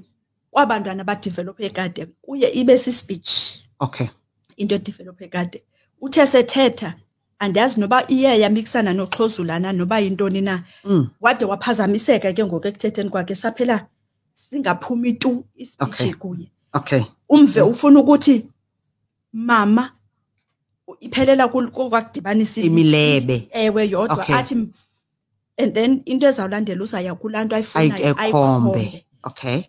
[0.51, 3.31] kwabantwana badevelophe kade kuye ibe sispeech
[3.79, 4.07] okay.
[4.57, 5.63] Into edivelophe kade.
[6.01, 6.93] Uthe sethetha
[7.39, 10.63] andiyazi noba iye yamikisana noxhozulana noba yintoni na.
[10.83, 11.09] Mm.
[11.21, 13.87] Wade waphazamiseka ke ngoku ekuthetheni kwakhe saphela
[14.35, 16.13] singaphumi tu ispeech Okay.
[16.13, 16.51] kuye.
[16.73, 17.03] Okay.
[17.29, 18.45] Umve ufuna ukuthi
[19.33, 19.91] mama
[20.99, 23.49] iphelela kul- kokwakudibanisa Imilebe.
[23.51, 24.17] ewe yodwa.
[24.23, 24.35] Okay.
[24.35, 24.71] athi m-
[25.57, 28.21] and then into ezawulandela uzaya kulaa nto ayifunayo ayikhombe.
[28.21, 29.63] ayikhombe okay.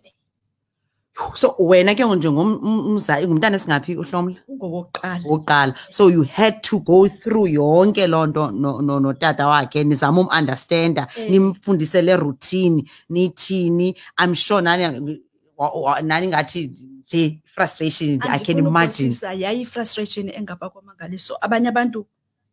[1.35, 4.35] So wena ke njengomzali ngumntana esingaphi uhlomla?
[4.47, 5.21] Ungowokuqala.
[5.25, 5.75] Wokuqala.
[5.91, 9.83] So you had to go through yonke loo nto no- no- notata wakhe.
[9.83, 11.29] Nizama umunderstanda Eh.
[11.29, 15.19] nimfundise le routine nithini i'm sure nani
[15.57, 16.73] wa- wa- nani ngathi
[17.05, 19.09] nje frustration i can Andifuni imagine.
[19.09, 22.05] uphosisa, yayi-frustration engapha kwamangaliso abanye abantu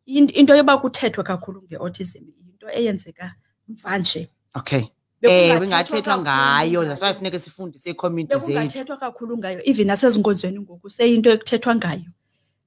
[0.07, 3.35] in- into yoba kuthethwe kakhulu nge-autism yinto eyenzeka
[3.69, 4.29] mvanje.
[4.55, 4.83] Okay.
[5.21, 6.81] Bekungathethwa ewe ingathethwa kakhulu ngayo.
[6.83, 6.85] ngayo.
[6.89, 8.47] that's why funeke sifundise ii-community zethu.
[8.47, 12.11] Bekungathethwa kakhulu ngayo even nasezinkonzweni ngoku seyinto ekuthethwa ngayo.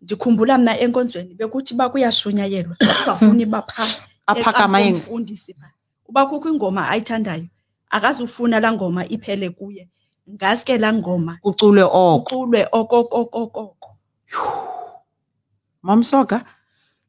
[0.02, 3.88] Ndikhumbula mna enkonzweni bekuthi uba kuyashunyayelwa uzawufuna iba phaa
[4.28, 5.72] Aphakama ecaleni eng- komfundisi phaa
[6.08, 7.48] uba kukho ingoma ayithandayo
[7.90, 9.90] akazufuna laa ngoma iphele kuye.
[10.30, 12.18] Ngaske laa ngoma kuculwe oko.
[12.18, 13.90] uculwe okokokokoko
[15.82, 16.44] mamsoga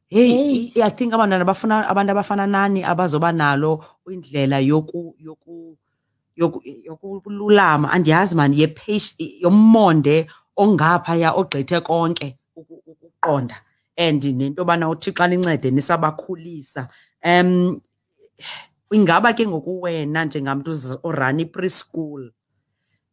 [0.07, 0.71] hey Hey.
[0.75, 5.77] i- i think abantwana bafuna abantu abafana nani abazoba nalo indlela yoku yoku
[6.35, 7.91] yoku yokululama?
[7.91, 13.55] Andiyazi mani yepatient yomonde ongaphaya ogqithe konke uku- ukuqonda.
[13.97, 16.89] And nento yobana uthixo anincede nisabakhulisa
[17.23, 17.79] um
[18.91, 22.31] ingaba ke ngoku wena njengamntu oz- orun i-preschool?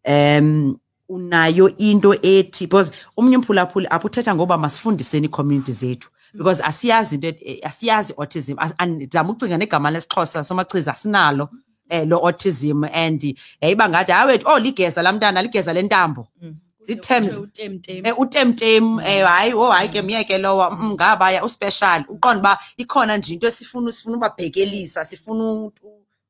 [0.08, 0.76] Um
[1.08, 6.08] unayo into ethi because omnye umphulaphuli apho uthetha ngoba masifundiseni ii-community zethu.
[6.34, 11.48] Because asiyazi into eh, asiyazi autism ndizama ukucinga negama lesixhosa somachiza asinalo
[11.90, 16.28] um lo autism and yayiba ngathi hayi wethu oh ligeza laa mntana ligeza lentambo
[16.80, 17.38] Zii-terms.
[17.38, 18.04] utemtem.
[18.06, 22.04] um utemtem um hayi oh hayi ke myeke lowa mm, ngabaya uspecial.
[22.08, 25.70] Uqonda uba ikhona nje into esifuna sifuna ubabhekelisa sifuna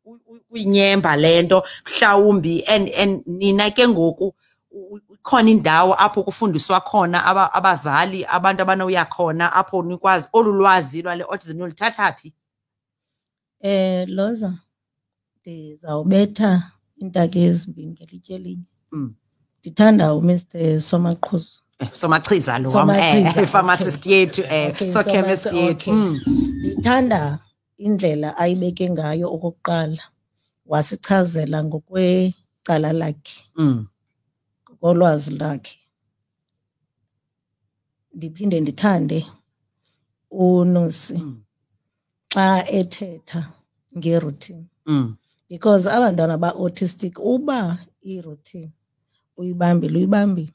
[0.05, 4.35] u- u- u- uyinyemba le nto mhlawumbi and and nina ke ngoku
[5.15, 11.25] ikhona indawo apho kufundiswa khona aba- abazali abantu abanowuya khona apho nikwazi olu lwazi lwale
[11.25, 12.33] autism nolithatha phi
[13.65, 14.59] Eh Loza
[15.41, 18.65] ndizawubetha iintaka ezimbini ngelitye elinye.
[18.93, 19.15] Mm.
[19.61, 21.61] Ndithanda uMr Somaqhuzu.
[21.79, 26.19] Eh, somachiza lo wam eh, pharmacist yethu Okay, so chemist yethu okay.
[27.83, 27.89] Mm.
[27.89, 30.03] Ndithanda indlela ayibeke ngayo okokuqala.
[30.67, 33.87] Wasichazela ngokwecala lakhe, Mm.
[34.75, 35.79] ngolwazi lakhe.
[38.15, 39.27] Ndiphinde ndithande
[40.31, 41.43] uNosi Mm.
[42.35, 43.53] xa ethetha
[43.97, 44.67] ngeroutine.
[44.87, 45.17] Mm.
[45.49, 48.73] because abantwana ba-autistic uba iroutine
[49.37, 50.53] uyibambile uyibambile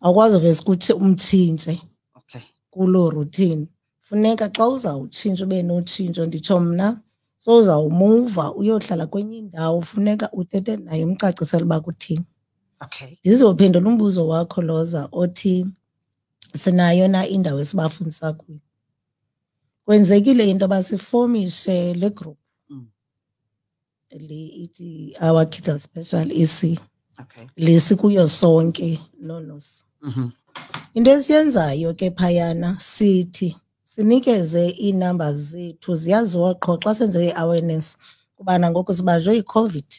[0.00, 1.82] awukwazi uvese ukuthi umtshintshe
[2.14, 2.40] okay
[2.70, 3.66] kuloo routine
[4.10, 7.00] funeka xa uzawutshintsha ube notshintsho nditsho mna
[7.38, 12.24] so uzawumuva uyohlala kwenye indawo funeka uthethe naye umcacisele uba kuthini.
[12.80, 13.16] Okay.
[13.24, 15.66] Ndizophendula umbuzo wakho loza othi
[16.56, 18.58] sinayo na indawo esibafundisa kuyo?
[19.84, 22.38] Kwenzekile into yoba sifomishe le group.
[22.68, 22.86] Mm.
[24.10, 26.80] le ithi our kids are special ec
[27.20, 27.46] okay.
[27.56, 30.30] Le sikuyo sonke nonos mhm
[30.94, 33.56] into esiyenzayo ke phayana sithi
[33.92, 37.86] sinikeze iinamba zethu ziyaziwa qho xa senze i-awareness
[38.36, 39.90] kubana ngoku sibanjwe yiCOVID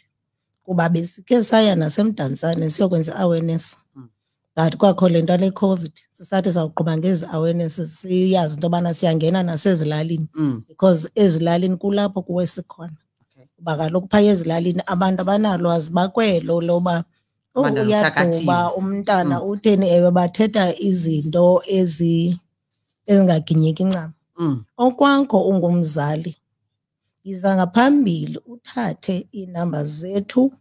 [0.66, 3.78] kuba besikhe saya nasemdantsane siyokwenza i-awareness.
[3.96, 4.08] Mm.
[4.56, 10.28] but kwakho le nto le COVID sisathi sawuqhuba ngezi awareness siyazi into yobana siyangena nasezilalini
[10.34, 12.98] mm because ezilalini kulapho kuwe sikhona.
[13.22, 13.46] Okay.
[13.56, 17.04] Kuba kaloku phaya ezilalini abantu abanalwazi bakwelo loba
[17.56, 19.90] "Oh, Abantwana uyaduba uthakathile." umntana utheni?
[19.90, 22.40] Ewe bathetha izinto ezi
[23.06, 24.12] ezingaginyeki ncam.
[24.38, 24.64] Mm.
[24.78, 26.38] Okwakho ungumzali
[27.24, 30.54] yiza ngaphambili uthathe iinamba zethu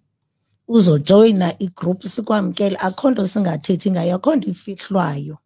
[0.68, 2.76] uzojoyina igroup sikwamkele.
[2.76, 5.38] Akho nto singathethi ngayo akho nto ifihlwayo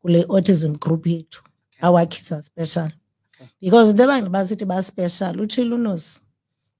[0.00, 1.42] kule autism group yethu.
[1.82, 2.90] Our kids are special.
[3.36, 3.50] Okay.
[3.60, 6.20] because into ebangela basithi baspecial utshilo unosi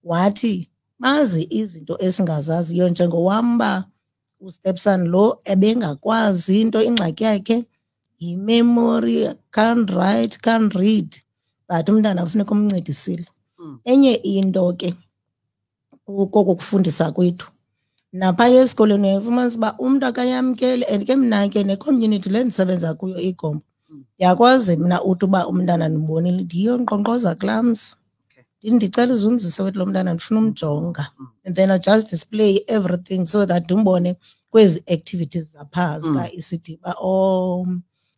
[0.05, 3.85] wathi bazi izinto esingazaziyo njengowam uba
[4.41, 7.65] ustepson lo ebengakwazi into ingxaki yakhe
[8.19, 11.17] yimemory can't write can't read
[11.69, 13.27] but umntana funeka umncedisile
[13.59, 13.79] Mm.
[13.85, 14.95] enye into ke
[16.07, 17.47] koko kufundisa kwethu
[18.13, 23.63] naphaya esikolweni uyafumanisa uba umntu akayamkeli and ke mna ke ne-community le ndisebenza kuyo igombo
[23.91, 24.05] Mm.
[24.19, 27.97] yakwazi mna uthi uba umntana ndibonile ndiyo nkqonkqoza klams
[28.31, 28.45] Okay.
[28.59, 31.27] ndithi ndicela uzumzise wethu lo mntana ndifuna umjonga Mm.
[31.45, 34.17] and then i just display everything so that ndimbone
[34.51, 36.01] kwezi activities zaphaa Mm.
[36.01, 37.67] zika-ecd uba o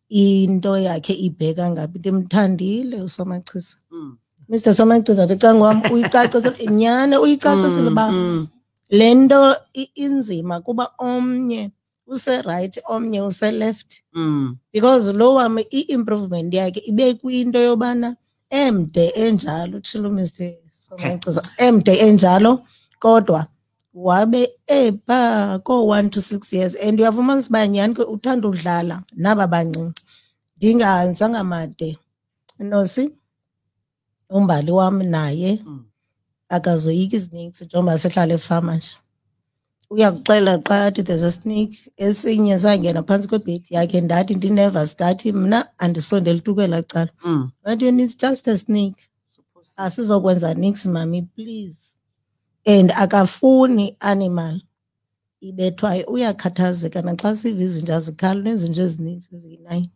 [0.09, 4.17] into yakhe ibheka ngaphi ndimthandile usomachisa mm.
[4.49, 8.47] Mr somachisa becanga wam uyicacisile nyhani uyicacisile uba mm
[8.89, 11.71] le nto i- inzima kuba omnye
[12.07, 14.01] userayithi omnye useleft.
[14.13, 14.55] Mm.
[14.73, 18.15] Because lo wam i-improvement yakhe ibe kwinto yobana
[18.49, 22.61] emde enjalo utshilo mr somachisa emde enjalo
[22.99, 23.45] kodwa
[23.93, 30.01] wabe epha koo-one to six years and uyafumanisa uba nyhani ke uthanda udlala naba bancinci?
[30.57, 31.97] Ndingahanjanga made.
[32.59, 33.11] Nosi
[34.29, 35.85] umbali wam naye mm
[36.51, 38.95] akazoyiki iziniksi njengoba sihlala efama nje.
[39.89, 45.79] Uyakuxela xa athi there's a snake esinye sangena phantsi kwebhedi yakhe ndathi ndinervous ndathi mna
[45.79, 47.11] andisondeli tu kwelaa cala.
[47.23, 49.09] Mm but yena it's just a snake
[49.77, 51.98] asizokwenza nix mami please.
[52.73, 54.55] And akafuni animal
[55.47, 59.89] ibethwayo uyakhathazeka naxa siva izinja zikhala nezinja ezininzi eziyi-nine.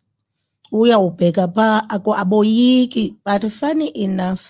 [0.72, 4.42] Uyawubheka phaa ako aboyiki but funny enough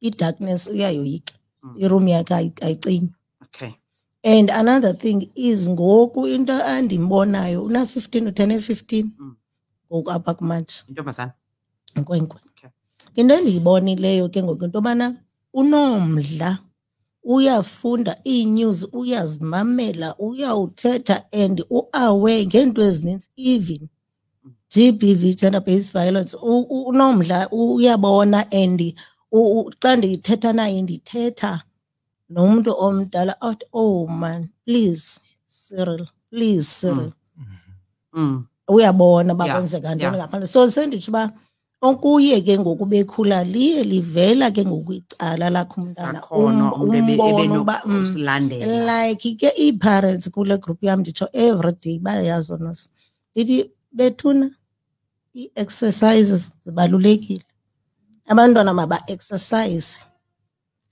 [0.00, 1.34] i-darkness uyayoyika.
[1.62, 1.74] Mm.
[1.84, 3.10] iroom yakhe ayi- ayicinyi.
[3.44, 3.70] Okay.
[4.24, 9.12] And another thing is ngoku into andimbonayo una-fifteen uthene fifteen.
[9.18, 9.36] Mm.
[9.92, 11.32] ngoku apha kumanje intombazana
[11.96, 12.40] nkwenkwe.
[12.50, 12.70] Okay.
[13.16, 15.14] into endiyibonileyo ke ngoku into yobana
[15.54, 16.58] unomdla.
[17.26, 23.88] Uyafunda ii-news uyazimamela uyawuthetha and uaware ngeento ezininzi even
[24.72, 26.36] GBV gender based violence
[26.90, 28.94] unomdla uyabona and
[29.80, 31.62] xa ndithetha naye ndithetha
[32.28, 37.12] nomntu omdala athi oh man please Cyril please Cyril.
[38.12, 38.44] Mm.
[38.68, 40.46] Uyabona uba kwenzeka ntoni ngaphandle.
[40.46, 41.45] So senditsho uba okuye
[41.80, 46.20] ke ngoku bekhula liye livela ke ngoku icala lakho umntana.
[46.20, 51.28] Sakhona um- umuntu ebe- umbone uba mm, ebenokusilandela like ke ii-parents kule group yam nditsho
[51.32, 52.88] everyday bayayazi onos
[53.34, 54.50] ndithi bethuna
[55.36, 57.44] ii-exercises zibalulekile.
[58.28, 59.96] Abantwana maba-exercise.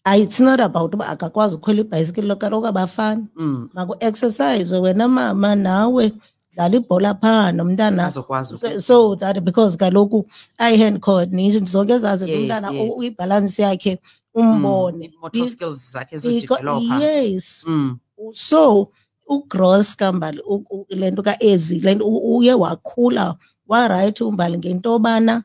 [0.05, 3.27] Ayi, it's not about uba akakwazi ukhwela ibhayisikile kaloku abafani.
[3.37, 3.69] Mm.
[3.75, 6.13] Maku-exercise wena mama nawe
[6.55, 8.07] dlala ibhola phaa nomntana.
[8.07, 10.27] Azokwazi so, so that because kaloku
[10.59, 12.95] i-hand coordination zonke ezaa zinto Yes, umntana yes.
[12.97, 13.99] u- ibhalansi yakhe
[14.35, 15.13] umbone.
[15.23, 17.65] motor Be- skills zakhe Beco- zodevelopa yes.
[17.67, 17.99] Mm
[18.35, 18.89] so
[19.29, 23.37] ugross kambali u- u- le nto kaezi le nto u- uye wakhula
[23.69, 25.45] warayithi umbali ngento yobana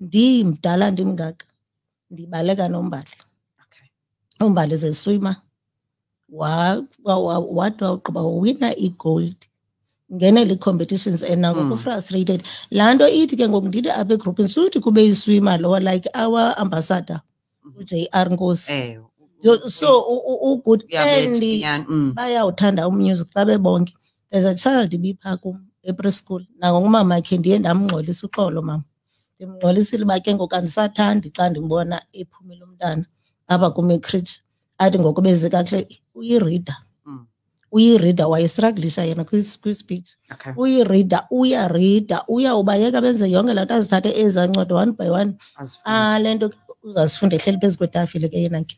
[0.00, 1.46] ndimdala ndimngaka
[2.10, 3.10] ndibaleka nombali.
[3.62, 3.88] Okay.
[4.46, 5.36] Umbali zeswima
[6.28, 9.36] wa- wa- wa- wathi wawugqiba wawina igold.
[10.14, 11.78] Ngenela ii-competitions and nangoku Mm.
[11.78, 12.40] frustrated
[12.70, 17.20] laa nto ithi ke ngoku ndithi apha egrupini suthi kube iswima lowa like our ambassador
[17.64, 17.78] Mhm.
[17.80, 19.00] uj r nkosi eh
[19.42, 22.12] Yo- so u- u- ugood Uyabetha and inyani, mm.
[22.14, 23.92] bayawuthanda umusic xa bebonke
[24.30, 28.82] there's a child ibipha kum epreschool nangongumama khe ndiye ndamngxolisa uxolo mama
[29.36, 33.04] ndimngxolisile uba ke ngoku andisathandi xa ndimbona ephumile umntana
[33.48, 34.40] apha kum ekritsha
[34.78, 36.87] athi ngoku beze kakuhle uyirida Mm.
[37.72, 40.52] Uyirida wayestraglisha yena kwis- kwispeech Okay.
[40.56, 45.84] uyirida uyarida uyawubayeka benze yonke laa nto azithathe ezancedo one by one Azifunde.
[45.90, 46.50] ah le nto
[46.82, 48.76] uzazifunda ehleli phezu kwetafile ke yena ke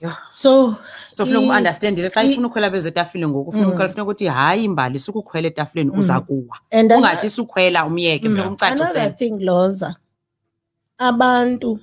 [0.00, 0.12] Yho.
[0.32, 0.76] so
[1.10, 3.72] so funeka i- umunderstandile xa i- ifuna ukhwela phezu etafileni ngoku funeka Mm.
[3.74, 8.46] ukhwela funeka ukuthi hayi imbali sukukhwela etafileni uza kuwa and then- ungathi sukhwela umyeke funeka
[8.46, 9.96] another umcacisele thing loza
[10.98, 11.78] abantu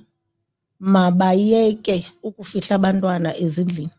[0.80, 3.90] mabayeke ukufihla abantwana ezindlini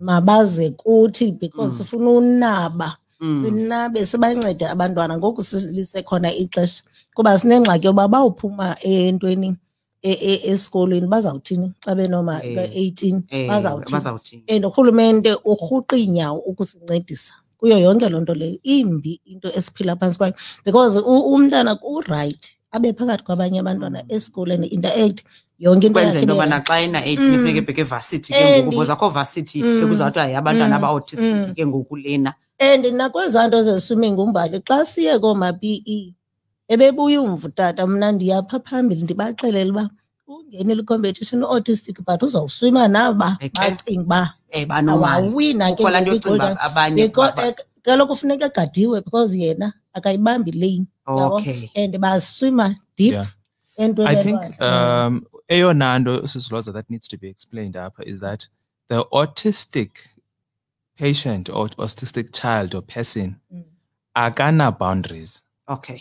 [0.00, 1.78] mabaze kuthi because Mm.
[1.78, 3.44] sifuna unaba Mm.
[3.44, 6.82] sinabe sibancede abantwana ngoku si- lisekhona ixesha.
[7.14, 9.56] Kuba sinengxaki yoba bawuphuma entweni
[10.02, 11.72] e- e- esikolweni bazawuthini?
[11.84, 13.92] Xa benoma Eh, eighteen Eh, bazawuthini?
[13.92, 14.42] bazawuthini?
[14.48, 17.34] And urhulumente urhuqa iinyawo ukusincedisa.
[17.58, 20.34] Kuyo yonke loo nto leyo imbi into esiphila phantsi kwayo.
[20.64, 25.24] Because u- umntana urayithi abe phakathi kwabanye abantwana esikolweni interact
[25.58, 27.38] yonke into kwenze into yobana xa ena-eighteen Mm.
[27.38, 29.80] funeka ebheke evasithi ke And- ngoku because akho vasithi Mm.
[29.80, 30.84] bekuzawuthi hayi abantwana Mm.
[30.84, 31.54] aba-autistic Mm.
[31.54, 36.14] ke ngoku lena and nakwezaa nto zeswimming umbali xa siye kooma-pe
[36.68, 39.90] ebebuya umva utata mna ndiyapha phambili ndibaxelele uba
[40.28, 43.60] ungenile competition autistic but uzawuswima naba Eke.
[43.60, 47.46] bacinga uba banomali awawina ke kukho laa nto ngoku yocinga i-gold uba abanye Because, ba-
[47.48, 53.26] eh, kaloku funeka egadiwe because yena akayibambi lane okay and baswima deep Yeah.
[53.76, 58.48] entweni I think um eyona nto sisiloza that needs to be explained apha is that
[58.88, 59.90] the autistic
[60.98, 63.62] patient or autistic child or person Mm.
[64.14, 66.00] akana boundaries okay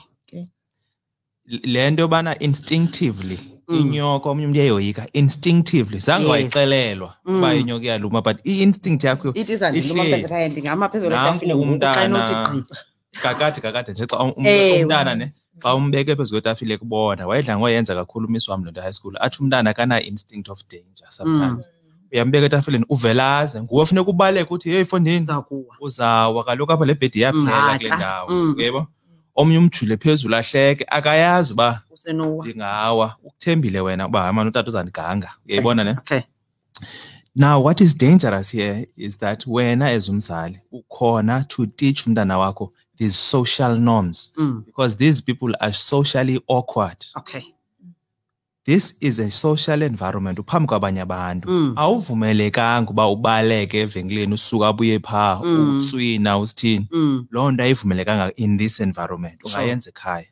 [1.52, 3.78] L- le nto yobana instinctively Mm.
[3.80, 6.32] inyoka omnye umntu uyayoyika instinctively zange Yes.
[6.32, 7.60] wayixelelwa uba Mm.
[7.60, 10.14] inyoka iyaluma but i-instinct yakho it izandiluma ihleli.
[10.16, 12.64] mfezekaya ndingama phezulu Nanku etafile ngoku xa inothi umntana gqi
[13.22, 14.84] kakade kakade nje xa um- um- Ewe.
[14.84, 19.16] umntana ne xa umbeke phezu kwetafile kubona wayedla ngoyenza kakhulu umisi wam lonto high school.
[19.20, 21.70] Athi umntana akana-instinct of danger sometimes.
[22.14, 26.86] Uyambeka etafileni uvela aze nguwe funeka ubaleke uthi heyi fondini uza kuwa uzawa kaloku apha
[26.86, 27.44] le bhedi iyaphela
[27.78, 27.96] kule Mhatha.
[27.98, 28.56] ndawo Mm.
[28.58, 28.88] yebo
[29.36, 32.46] omnye umjule phezulu ahleke akayazi uba usenowa.
[32.46, 33.16] ndingawa.
[33.24, 35.30] Ukuthembile wena uba hayi mani utata uzandiganga.
[35.48, 36.22] Uyayibona ne okay.
[37.36, 42.74] Now what is dangerous here is that wena as umzali ukhona to teach umntana wakho
[42.98, 44.66] these social norms mm.
[44.66, 47.44] because these people are socially awkward okay
[48.66, 51.74] this is a social environment uphambi kwabanye abantu Mm.
[51.76, 55.78] awuvumelekanga uba ubaleke evenkileni usuka abuye phaa Mm.
[55.80, 57.28] uswina usithini mm.
[57.32, 59.54] loo nto ayivumelekanga in this environment Sure.
[59.54, 60.26] ungayenza ekhaya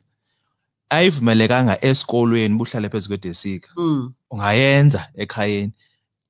[0.90, 4.12] ayivumelekanga esikolweni buhlale phezu kwedesika Mm.
[4.30, 5.72] ungayenza ekhayeni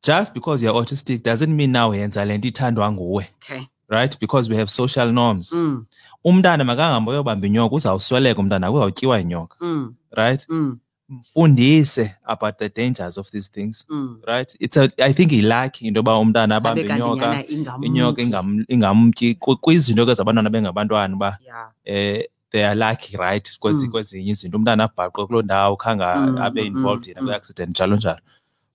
[0.07, 4.51] just because you're autistic doesn't mean now yenza le nto ithandwa nguwe okay right because
[4.51, 5.85] we have social norms mm.
[6.25, 9.95] umntana makangahambe uyobamba inyoka uzawusweleka umntana uzawutyiwa inyoka Mm.
[10.11, 10.79] right Mm.
[11.09, 14.19] mfundise about the dangers of these things Mm.
[14.27, 17.45] right it's a, i think ilaki into yoba umntana abambe inyoka
[17.81, 21.71] inyoka ingam- ingamtyi kwizinto ke zabantwana bengabantwana uba Yeah.
[21.85, 23.91] eh they are lucky right Mm.
[23.91, 27.31] kwezinye izinto umntana abhaqwe kuloo ndawo khange Mm, abe mm, involved mm, in mm.
[27.35, 28.21] accident njalo njalo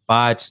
[0.08, 0.42] but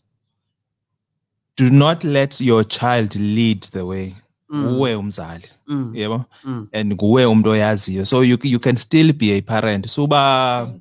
[1.59, 4.15] do not let your child lead the way Mm.
[4.51, 5.49] Uwe umzali.
[5.67, 5.93] Mm.
[5.97, 6.25] yebo?
[6.45, 6.69] Mm.
[6.73, 8.05] and nguwe umuntu oyaziyo.
[8.07, 9.87] So you, you can still be a parent.
[9.87, 10.73] Suba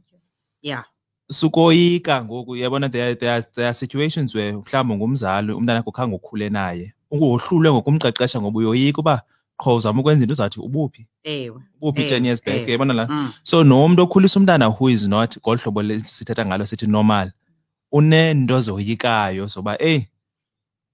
[0.62, 0.84] yeah.
[1.32, 6.16] Sukoyika ngoku yabona there, there, are, there are situations where mhlawumbi ngumzali umntana akho khange
[6.16, 6.94] ukhule naye.
[7.12, 9.22] Ungohlulwe ngokumqeqesha ngoba uyoyika uba
[9.58, 11.08] qho uzama ukwenza into uzawuthi ubuphi?
[11.24, 11.62] Ewe.
[11.82, 12.56] Ubuphi Ewe, ten years back?
[12.56, 12.66] ewe.
[12.66, 13.32] uyabona la Mm.
[13.44, 17.32] so nomntu okhulisa umntana who is not ngolu hlobo le- sithetha ngalo sithi normal
[17.92, 20.08] uneento zoyikayo zoba eyi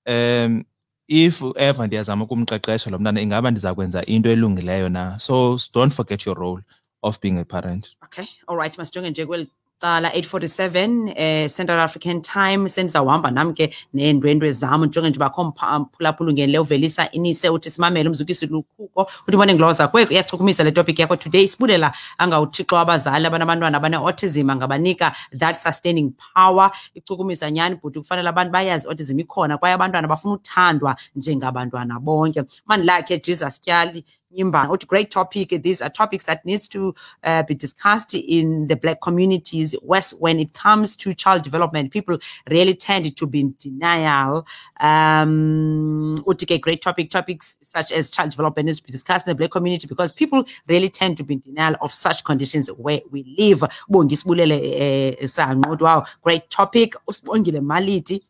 [0.08, 0.64] um
[1.08, 5.20] if ever ndiyazama ukumqeqesha lo mntana ingaba ndiza kwenza into elungileyo na?
[5.20, 6.62] So don't forget your role
[7.02, 7.90] of being a parent.
[8.04, 9.48] Okay all right masijonge nje kweli
[9.86, 12.70] cala 847 eh Central African Time.
[12.70, 18.48] Sendizawuhamba nami ke neendwendwe zam ndijonge nje bakho mphulaphula ungenile uvelisa inise uthi simamele umzukisi
[18.48, 21.48] lukhuko uthi ubone ngloza kwekho iyachukumisa le topic yakho today.
[21.48, 26.72] Sibulela angawuthixo abazali abanabantwana abane-autism angabanika that sustaining power.
[26.96, 32.44] Ichukumisa nyhani bhuti kufanele abantu bayazi autism ikhona kwaye abantwana bafuna uthandwa njengabantwana bonke.
[32.66, 34.06] Mandilakhe jesus tyali
[34.44, 35.50] What great topic.
[35.50, 39.76] These are topics that needs to uh, be discussed in the black communities.
[39.82, 42.18] West, when it comes to child development, people
[42.50, 44.46] really tend to be in denial.
[44.80, 47.10] Um, Utike, great topic.
[47.10, 50.46] Topics such as child development needs to be discussed in the black community because people
[50.68, 53.64] really tend to be in denial of such conditions where we live.
[53.64, 56.96] Eh, Sanqodu, wow, great topic.
[57.08, 58.22] Maliti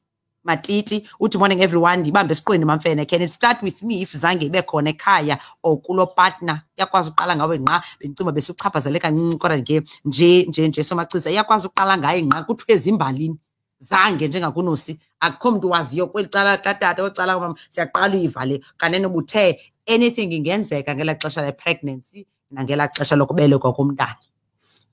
[0.46, 3.06] matiti uthi morning everyone ndibambe esiqweni mamfene.
[3.06, 6.62] Can it start with me if zange ibe khona ekhaya or kulo partner?
[6.78, 11.98] Iyakwazi uqala ngawe ngqa bendicinga besuchaphazele kancinci kodwa ke nje nje nje somachiza iyakwazi uqala
[11.98, 13.38] ngaye ngqa kuthiwe zimbalini
[13.80, 18.62] zange njengakunosi akukho mntu waziyo kweli cala katata kweli cala kamama siyaqala uyiva le.
[18.78, 24.16] Kanene ubuthe anything ingenzeka ngelaa xesha le-pregnancy nangelaa xesha lokubelekwa komntana?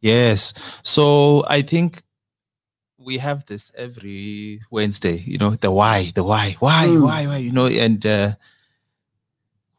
[0.01, 0.55] Yes.
[0.83, 2.03] So I think
[3.05, 7.03] we have this every Wednesday, you know, the why, the why, why, Mm.
[7.03, 8.35] why, why, you know, and uh,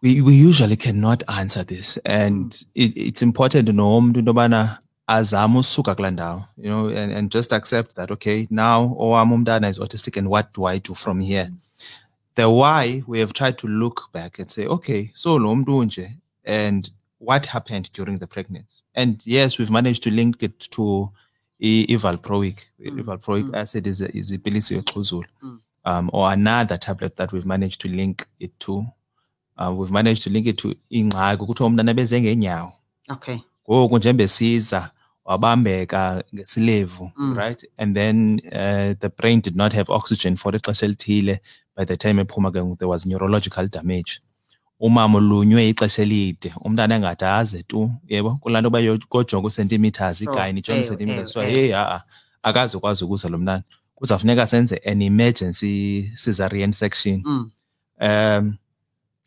[0.02, 1.98] we, we usually cannot answer this.
[2.06, 7.54] And it, it's important to know into yobana azame usuka you know, and, and just
[7.54, 11.50] accept that, okay, now owam umntana is autistic and what do I do from here?
[12.36, 16.10] The why, we have tried to look back and say, okay, so lo mntu
[16.46, 18.84] and what happened during the pregnancy.
[18.96, 21.12] And yes, we've managed to link it to
[21.64, 22.58] i- Evalproic.
[22.80, 23.56] Mm, Evalproic mm.
[23.56, 25.60] acid is a, is a pilisi yoxhuzula, Mm.
[25.86, 28.86] um, or another tablet that we've managed to link it to.
[29.58, 32.72] Uh, we've managed to link it to ingxaki kuthiwa umntana beze ngeenyawo
[33.10, 33.38] okay
[33.70, 34.92] ngoku nje besiza
[35.26, 37.38] wabambeka ngesilevu Mm.
[37.38, 41.40] right and then uh, the brain did not have oxygen for ixesha elithile
[41.78, 44.20] by the time ephuma ke there was neurological damage
[44.88, 47.80] umama ulunywe ixesha elide umntana engade aze tu
[48.12, 48.80] yebo kulaa nto uba
[49.12, 50.32] kojonga ucentimeters Sure.
[50.32, 51.56] igayini ijonga Ewe, icentimeters ewe, kuthiwa ewe.
[51.62, 52.00] heyi a-a
[52.44, 53.64] akazi ukwazi ukuza lo mntana
[53.96, 55.74] kuzawfuneka senze an emergency
[56.24, 57.52] cesarean section mm.
[58.02, 58.56] um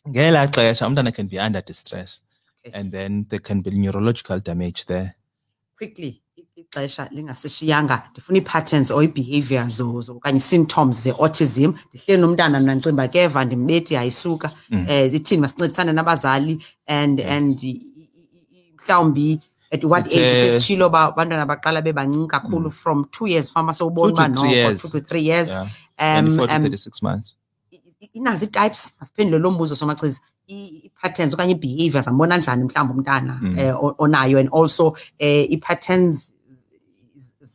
[0.09, 2.22] ngelaa xesha umntana can be under distress
[2.66, 2.80] Okay.
[2.80, 5.11] and then there can be neurological damage there
[5.78, 6.20] quickly i-
[6.85, 8.03] ixesha lingasishiyanga.
[8.12, 11.72] Ndifuna ii-patterns or ii-behavior zo- zo- okanye ii-symptoms ze-autism.
[11.95, 14.51] Ndihleli nomntana mna ndicimba keva ndimbethi yayisuka.
[14.70, 14.79] Mm.
[14.89, 17.61] um ithini masincedisane nabazali and and
[18.79, 19.41] mhlawumbi
[19.72, 24.24] at what age sesitshilo uba abantwana baqala bebancinci kakhulu from two years fama sowubona uba
[24.29, 24.83] three noko years.
[24.83, 25.51] two to three years.
[25.99, 27.37] Um, 24 to um, 36 months.
[27.72, 30.20] i- i- inazo ii-types masiphendule lo mbuzo somachiza.
[30.47, 30.55] I-
[30.85, 33.59] ii-patterns okanye ii-behavior zambona njani mhlawumbi umntana Mm.
[33.59, 36.35] eh, o- onayo and also eh, ii-patterns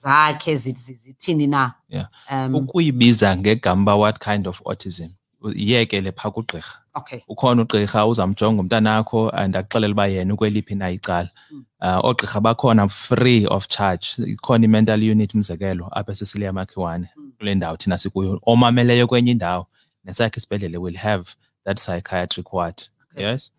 [0.01, 1.73] zakhe zi- zi- zithini na?
[1.89, 2.07] Yeah.
[2.31, 5.09] um ukuyibiza ngegama uba what kind of autism?
[5.55, 6.75] Yiyekele phaa kugqirha.
[6.95, 7.19] Okay.
[7.27, 11.29] Ukhona ugqirha uzamjonga umntanakho and akuxelela uba yena ukweliphi na icala.
[11.51, 11.65] Mm.
[11.81, 14.07] uh, oogqirha bakhona free of charge.
[14.17, 17.31] Ikhona i-mental unit umzekelo apha esisiliya makhiwane Mm.
[17.37, 18.39] kule ndawo thina sikuyo.
[18.45, 19.67] Omameleyo kwenye indawo
[20.05, 21.23] nesakhe isibhedlele will have
[21.65, 22.81] that psychiatric ward.
[23.13, 23.25] Okay.
[23.31, 23.51] yes?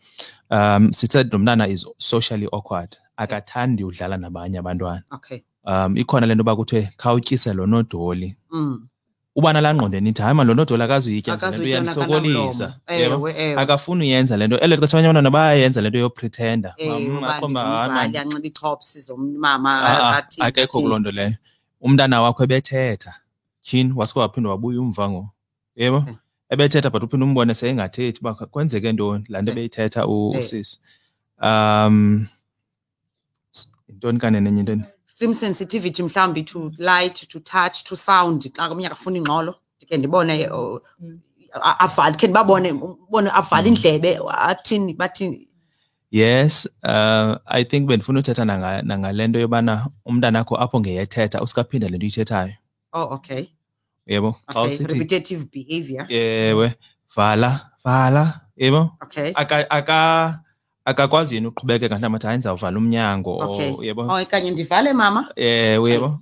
[0.51, 2.97] Um sithe lo mntana is socially awkward.
[3.16, 5.03] Akathandi udlala nabanye abantwana.
[5.11, 5.40] Okay.
[5.65, 8.37] Um ikhona le nto uba kuthiwe khawutyise lo nodoli.
[8.51, 8.89] Mm.
[9.37, 13.17] uba nalaa ngqondo nithi hayi ma lo nodoli akazuyitya nje le nto Akazuyitya uyanisokolisa nakanamlomo.
[13.17, 13.29] yebo?
[13.29, 13.51] ewe.
[13.53, 14.59] Ewe akafuni uyenza le nto.
[14.61, 18.27] Elo xesha abanye abantwana bayayenza le nto yopretenda ewe Mm, uba aqomba, hayi, ndingumzali man,
[18.27, 20.83] anxiba ichops zomama ah, ah, athini, akekho athini.
[20.85, 21.35] kuloo nto leyo.
[21.81, 23.15] Umntana wakho ebethetha.
[23.63, 23.93] Tyhini?
[23.97, 25.29] Waske waphinde wabuya umva ngo.
[25.77, 25.97] Yebo?
[25.97, 26.15] Okay.
[26.51, 29.25] ebethetha but uphinde umbone seyingathethi uba kwenzeke ntoni?
[29.29, 29.53] Laa nto Okay.
[29.53, 30.41] ebeyithetha u- Eh.
[30.41, 30.79] usisi
[31.43, 32.27] um
[33.51, 34.85] s- yintoni kanene enye intoni
[35.23, 40.49] extreme sensitivity mhlawumbi to light to touch to sound xa omnye akafuna ingxolo ndike ndibone
[40.51, 40.81] oh,
[41.62, 45.49] a- avale khe ndibabone ubone avale indlebe athini bathini
[46.11, 51.97] yes uh, i think bendifuna uthetha nanga- nangale nto yobana umntanakho apho ngeyethetha usikaphinde le
[51.97, 52.53] nto uyithethayo.
[52.93, 53.47] Oh okay.
[54.07, 56.07] Yebo xa okay usithi repetitive behavior.
[56.09, 56.75] Ewe
[57.16, 58.91] vala vala yebo.
[59.03, 59.33] Okay.
[59.35, 60.41] Aka aka
[60.85, 63.87] akakwazi yena uqhubekeka mhlawumbi athi hayi ndizawuvala umnyango or okay.
[63.87, 64.03] yebo.
[64.03, 65.33] Oh kanye ndivale mama?
[65.37, 66.18] Ewe yebo.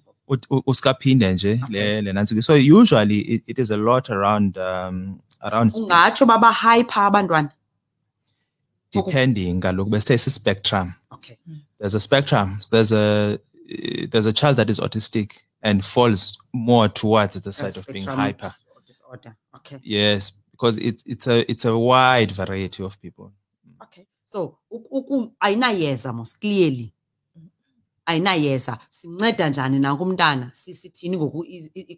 [0.66, 5.70] Usikaphinde nje le le nantsi so usually it, it is a lot around um around
[5.72, 7.50] ungatsho baba hyper abantwana?
[8.92, 11.36] Depending kaloku besithe si-spectrum okay.
[11.78, 12.60] There's a spectrum.
[12.70, 13.38] There's a
[14.10, 18.48] there's a child that is autistic and falls more towards the side of being hyper
[18.48, 19.34] dis- disorder.
[19.56, 19.78] Okay.
[19.82, 23.32] Yes because it's it's a it's a wide variety of people.
[23.82, 24.58] Okay so
[25.40, 26.92] ayinayeza mos clearly.
[28.06, 28.78] Ayinayeza.
[28.90, 30.50] Simnceda njani nanku umntana?
[30.54, 31.46] Si- sithini ngoku?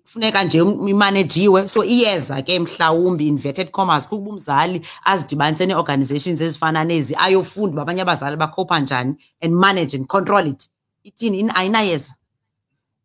[0.02, 1.68] Kufuneka nje um- imanejiwe.
[1.68, 8.02] So iyeza ke mhlawumbi inverted commas kukuba umzali azidibanise nee-organizations ezifana nezi ayofunda uba abanye
[8.02, 10.70] abazali bakhopha njani and manage and control it.
[11.04, 11.38] Ithini?
[11.40, 12.14] In- ayinayeza.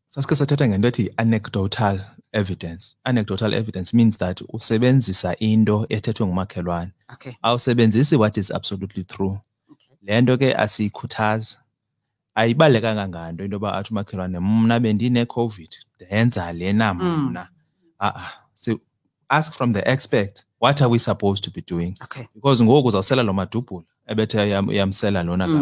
[0.06, 2.00] Sasike sathetha ngento ethi anecdotal.
[2.34, 2.96] Evidence.
[3.06, 6.92] Anecdotal evidence means that usebenzisa into ethethwe ngumakhelwane.
[7.14, 7.34] Okay.
[7.44, 9.40] Awusebenzisi what is absolutely true.
[9.72, 9.96] Okay.
[10.02, 11.58] Le nto ke asiyikhuthazi.
[12.36, 17.50] Ayibalekanga nganto into yoba athi umakhelwane mna bendine-covid ndenza lena mna.
[18.00, 18.22] A-a
[18.54, 18.80] so
[19.30, 21.96] ask from the expert what are we supposed to be doing?
[22.04, 22.28] Okay.
[22.36, 25.56] Because ngoku uzawusela lo madubhula ebethe yam- yamsela lona Mm.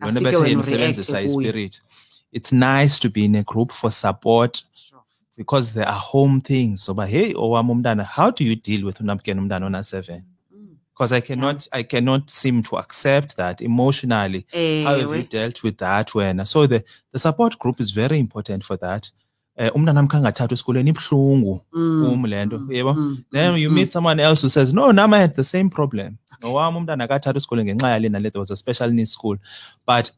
[0.00, 1.24] kapha lona ebethe wena yena ureacte usebenzisa kuyo.
[1.26, 1.82] ispirit.
[2.32, 4.97] It's nice to be in a group for support Sure.
[5.38, 6.82] Because there are home things.
[6.82, 10.22] So but hey owam umntana how do you deal with unamkela umntana ona seven
[10.92, 14.42] because i cannot i cannot seem to accept that emotionally.
[14.84, 16.82] How have you dealt with that when so the,
[17.12, 19.10] the support group is very important for that.
[19.60, 21.54] Um umntana am khangathathwa esikolweni ibuhlungu.
[21.72, 22.94] Um le nto yebo?
[22.94, 26.18] mm, then you meet someone else who says no nam i had the same problem.
[26.42, 29.36] Nowam umntana akathathwa esikolweni ngenxa yale nale there was a special needs school.
[29.86, 30.10] But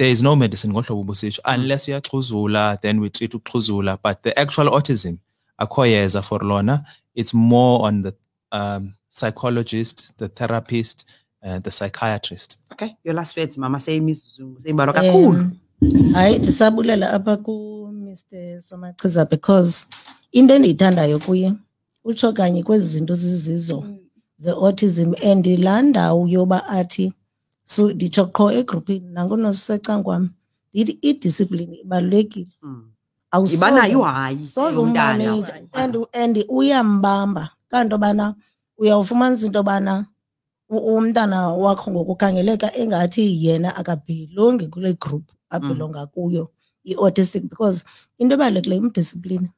[0.00, 4.68] there is no medicine ngohlobo ubusitsho unless uyaxhuzula then we treat ukuxhuzula but the actual
[4.68, 5.16] autism
[5.58, 6.84] akho yeza for lona
[7.14, 8.12] it's more on the
[8.52, 11.06] um, psychologist the therapist
[11.42, 12.58] and the psychiatrist.
[12.72, 13.78] Okay your last words mama.
[13.78, 15.50] Seyimizuzu seyibalwa kakhulu
[15.82, 19.86] Um, hayi ndisabulela apha ku-mr somachiza because
[20.32, 21.52] into endiyithandayo kuye
[22.04, 23.84] utsho kanye kwezi zinto zizizo
[24.38, 27.12] ze-autism and laa ndawo yoba athi
[27.64, 30.30] so nditsho qho egrupini nangonosecangwam
[30.74, 32.86] ndithi idiscipline ibalulekile Mm.
[33.32, 35.24] Awusoze- ibanayo hayi soze umntana.
[35.24, 38.34] ummaneja and and uyambamba kanti obana
[38.78, 40.06] uyawufumanisa into yobana
[40.68, 46.50] u- umntana wakho ngokukhangeleka engathi yena akabhilongi kule group abhilonga kuyo
[46.84, 47.84] i-autistic because
[48.18, 49.48] into ebalulekileyo umdiscipline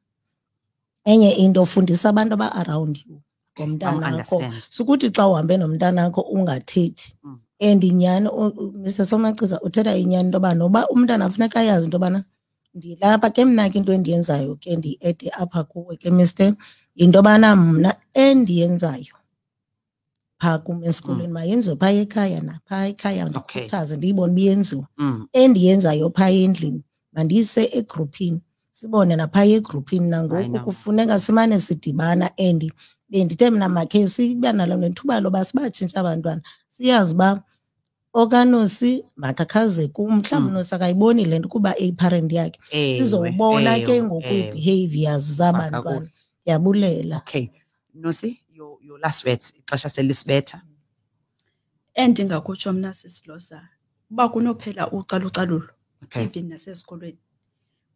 [1.05, 3.20] enye into fundisa abantu aba-around you
[3.59, 4.55] ngomntana akho understand.
[4.70, 7.38] sukuthi xa uhambe nomntana akho ungathethi Mm.
[7.61, 11.96] And nyhani u- u- mr somachiza uthetha inyani into yoba noba umntana funeka ayazi into
[11.96, 12.24] yobana
[12.74, 16.55] ndilapha ke mna ke into endiyenzayo ke ndi-ede apha kuwe ke mister
[16.94, 19.14] yinto yobana mna endiyenzayo
[20.40, 24.86] phaa kum esikolweni mayenziwe phaa ekhaya naphaa ekhaya ndikhuthaze ndiyibone uba iyenziwa.
[24.96, 25.26] Mm.
[25.32, 28.40] endiyenzayo phaa endlini mandiyise egruphini.
[28.82, 30.64] Sibone naphaa egruphini I nangoku know.
[30.64, 32.72] kufuneka simane sidibana and
[33.10, 37.42] bendithe mna makhe siba nalo nethuba loba sibatshintsha abantwana siyazi uba
[38.12, 40.54] okanosi makakhaze kum mhlawumbi Mm.
[40.54, 44.38] nosi akayiboni le nto kuba eyiparent yakhe Ewe, sizowubona ke ewe, ngoku ewe.
[44.40, 46.10] ii-behaviors zabantwana Makakuhle.
[46.42, 47.48] ndiyabulela okay
[47.94, 50.62] nosi your, your last words ixesha selisibetha
[51.94, 53.68] endingakutsho mna sisilosa
[54.10, 55.68] uba kunophela ucalucalulo
[56.02, 57.18] okay even nasesikolweni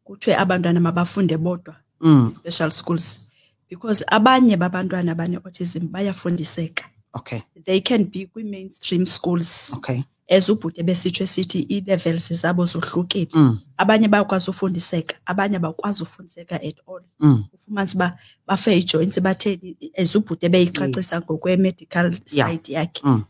[0.06, 2.30] kuthiwe abantwana mabafunde bodwa mm.
[2.30, 3.28] special schools
[3.70, 11.24] because abanye babantwana bane-autism bayafundiseka okay they can be kwi-mainstream schools okay as ubhuti besitsho
[11.24, 13.58] esithi ii-levels zabo zohlukile mm.
[13.76, 17.44] abanye bayakwazi ufundiseka abanye bakwazi ufundiseka at all Mm.
[17.54, 22.50] ufumanisa uba bafe ijoints batheni as ubhuti beyicacisa ngokwe-medical Yeah.
[22.50, 23.24] side yakhe Mm.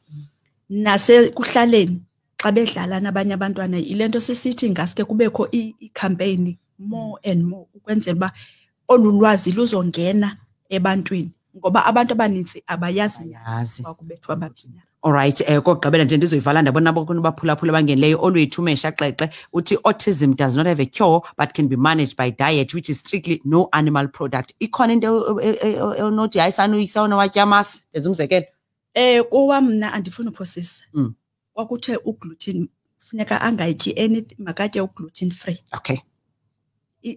[0.70, 2.00] nasekuhlaleni
[2.42, 8.16] xa bedlala nabanye abantwana yile nto sisithi ngaske kubekho i- icampaign more and more ukwenzela
[8.16, 8.32] uba
[8.88, 10.36] olu lwazi luzongena
[10.68, 13.82] ebantwini ngoba abantu abanintsi abayazi Ayazi.
[13.82, 19.30] kwakubethwa abaphina alright um kokugqibela nje ndizoyivala ndabona baphulaphula abangenileyo olwethu umesha xexe.
[19.52, 22.98] Uthi autism does not have a cure but can be managed by diet which is
[23.00, 24.54] strictly no animal product.
[24.60, 27.82] Ikhona into e- e- e- onothi hayi sanuyisawona watya amasi.
[27.90, 28.46] Ndenza umzekelo.
[28.96, 31.14] Um kowam mna andifuni uphosisa Mm.
[31.52, 32.68] kwakuthe ugluten
[32.98, 35.58] funeka angayityi anything makatye ugluten free.
[35.72, 35.98] Okay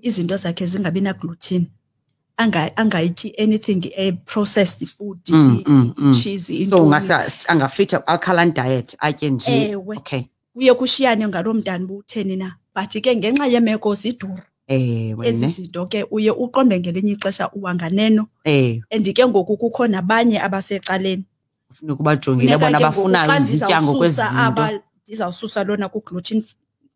[0.02, 1.68] izinto zakhe zingabi nagluten
[2.38, 6.14] Anga- angayityi anything e-processed food Mm, i- mm, mm.
[6.14, 6.82] cheese so intoni.
[6.82, 9.52] ungasa- angafitha alkaline diet atye nje.
[9.72, 9.98] Ewe.
[9.98, 10.22] okay.
[10.54, 15.48] Kuye kushiyane ngaloo mntana butheni na but ke ngenxa yeemeko ziduru ewe ezi ne.
[15.52, 18.28] zinto ke uye uqonde ngelinye ixesha uwanganeno.
[18.44, 21.26] Ewe and ke ngoku kukho nabanye abasecaleni.
[21.74, 24.62] Funeka ubajongile bona Funeka ke ngoku abafunayo xa izitya ngokwezi ndizawususa zinto.
[24.62, 26.44] aba- ndizawususa lona kugluten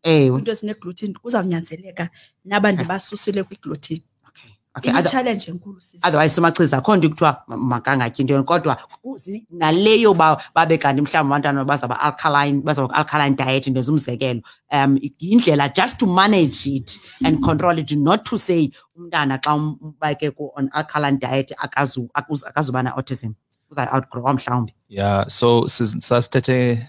[0.04, 0.38] ewe.
[0.38, 2.08] Into ezinegluten kuzawunyanzeleka
[2.44, 4.90] naba ndibasusile kwigluten okay okay.
[4.92, 10.14] Other- iyitshalenje enkulu sisi otherwise umachiza akho nto kuthiwa ma- makangatyi ntoni kodwa kuzi- naleyo
[10.14, 14.40] ba- babe kanti mhlawumbi abantwana bazawuba alkaline bazawuba alkaline diet ndenza umzekelo
[14.72, 19.78] um yindlela just to manage it and control it not to say umntana xa um-
[19.80, 23.32] umbeke ku on alkaline diet akazu- akuz- akazuba na-autism
[23.70, 24.74] uza outgrowa mhlawumbi.
[24.88, 26.86] Yeah so sis- sasithethe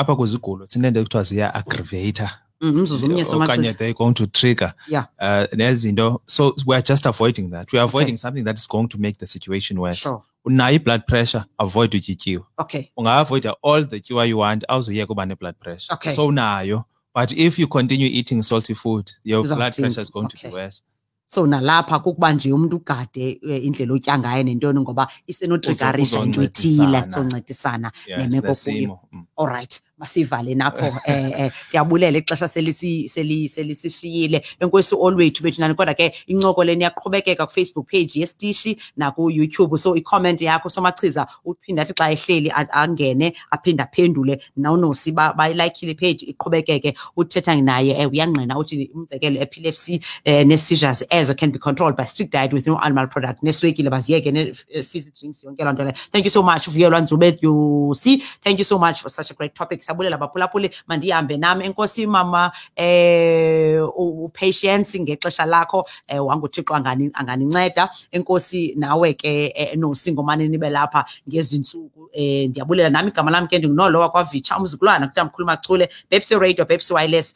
[0.00, 2.30] apha kwizigulo sineento ekuthiwa ziya-aggravator
[2.62, 4.74] Mm, omnye okanye they're going to trigger.
[4.86, 5.06] Yeah.
[5.18, 6.20] uh, nezinto.
[6.26, 7.72] So weare just avoiding that.
[7.72, 10.00] Weare avoiding something that is going to make the situation worse.
[10.00, 10.22] Sure.
[10.44, 12.90] Unayo i-blood pressure avoid utyityiwe okay.
[12.96, 15.94] Unga-avoida all the tyiwa you want awuzoyeka uba ne-blood pressure.
[15.94, 16.12] Okay.
[16.12, 16.84] so unayo.
[17.14, 19.82] But if you continue eating salty food your blood Uzawuthini?
[19.82, 20.82] pressure is going to be worse.
[21.26, 27.04] So nalapha kukuba nje umntu ugade eh, indlela otya ngayo nentoni ngoba isenotrigarisha into ethile
[27.10, 28.98] soncedisana nemeko kuyo.
[29.12, 29.24] Mm.
[29.36, 29.80] All right.
[30.00, 36.84] Masivale napho eh eh ndiyabulela ixesha selisishiyile enkosi olwethu bethu nani kodwa ke incoko leni
[36.90, 39.78] kufacebook page yesitishi naku-youtube.
[39.78, 44.40] So icomment yakho somachiza uphinda athi xa ehleli angene aphinde aphendule.
[44.56, 46.94] Nawunosi ipage iqhubekeke.
[47.16, 52.32] Uthetha naye eh, uyangqina uthi umzekelo epilepsy eh, ne-seizures ezo can be controlled by strict
[52.32, 53.42] diet with no animal product.
[53.42, 55.96] Neswekile baziyeke ne-fizzy drinks yonke loo nto leyo.
[56.10, 59.34] Thank you so much uvuyelwa nzube you see thank you so much for such a
[59.34, 65.84] great topic sabulela baphulaphuli mandihambe nam enkosi mama eh u- upatience ngexesha lakho.
[66.08, 67.90] Eh wanguthixo angani- anganinceda.
[68.12, 73.58] Enkosi nawe ke eh, nosingomane nibe lapha ngezi ntsuku eh ndiyabulela nami igama lam ke
[73.58, 77.34] ndingunolowa kwavitsha umzukulwana kutamkhulu machule bepsi radio bepsi wireless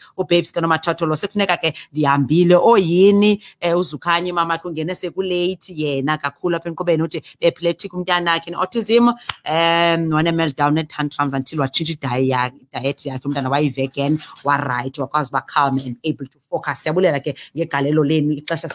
[0.52, 2.56] ke nomathatholo sekufuneka ke ndihambile.
[2.56, 8.50] Oyini eh uzukhanye mama khe ungene sekuleyithi yena kakhulu apha enkqubeni uthi epileptic umntana wakhe
[8.50, 15.40] ne-autism um wanemeldown ne-tantrums until watshintsha idayi yakhe diet yakhe umntana wayi-vegan waright wakwazi uba
[15.40, 18.68] calm and able to focus siyabulela ke ngegalelo lenu ixesha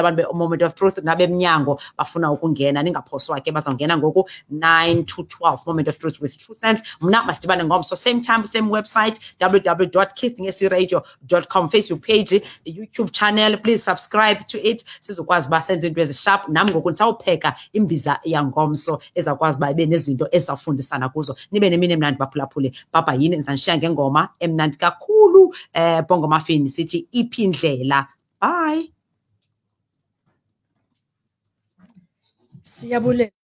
[0.00, 5.88] abantu be-moment of truth nabemnyango bafuna ukungena ningaphoswa ke bazawungena ngoku 9 to 12 moment
[5.88, 9.20] of truth with true sense mna masidibane ngomso same time same website
[11.48, 16.68] com facebook page youtube channel please subscribe to it sizokwazi uba senze into ezisharp nam
[16.70, 22.72] ngoku ndisawupheka imbiza yangomso ezawukwazi uba ibe nezinto ezizawufundisana kuzo nibe nemini emnandi baphulaphule
[23.10, 28.06] papa yini ndizandishiya ngengoma emnandi kakhulu eh bongo mafini sithi iphindlela
[28.40, 28.92] bye
[32.62, 33.40] siyabulela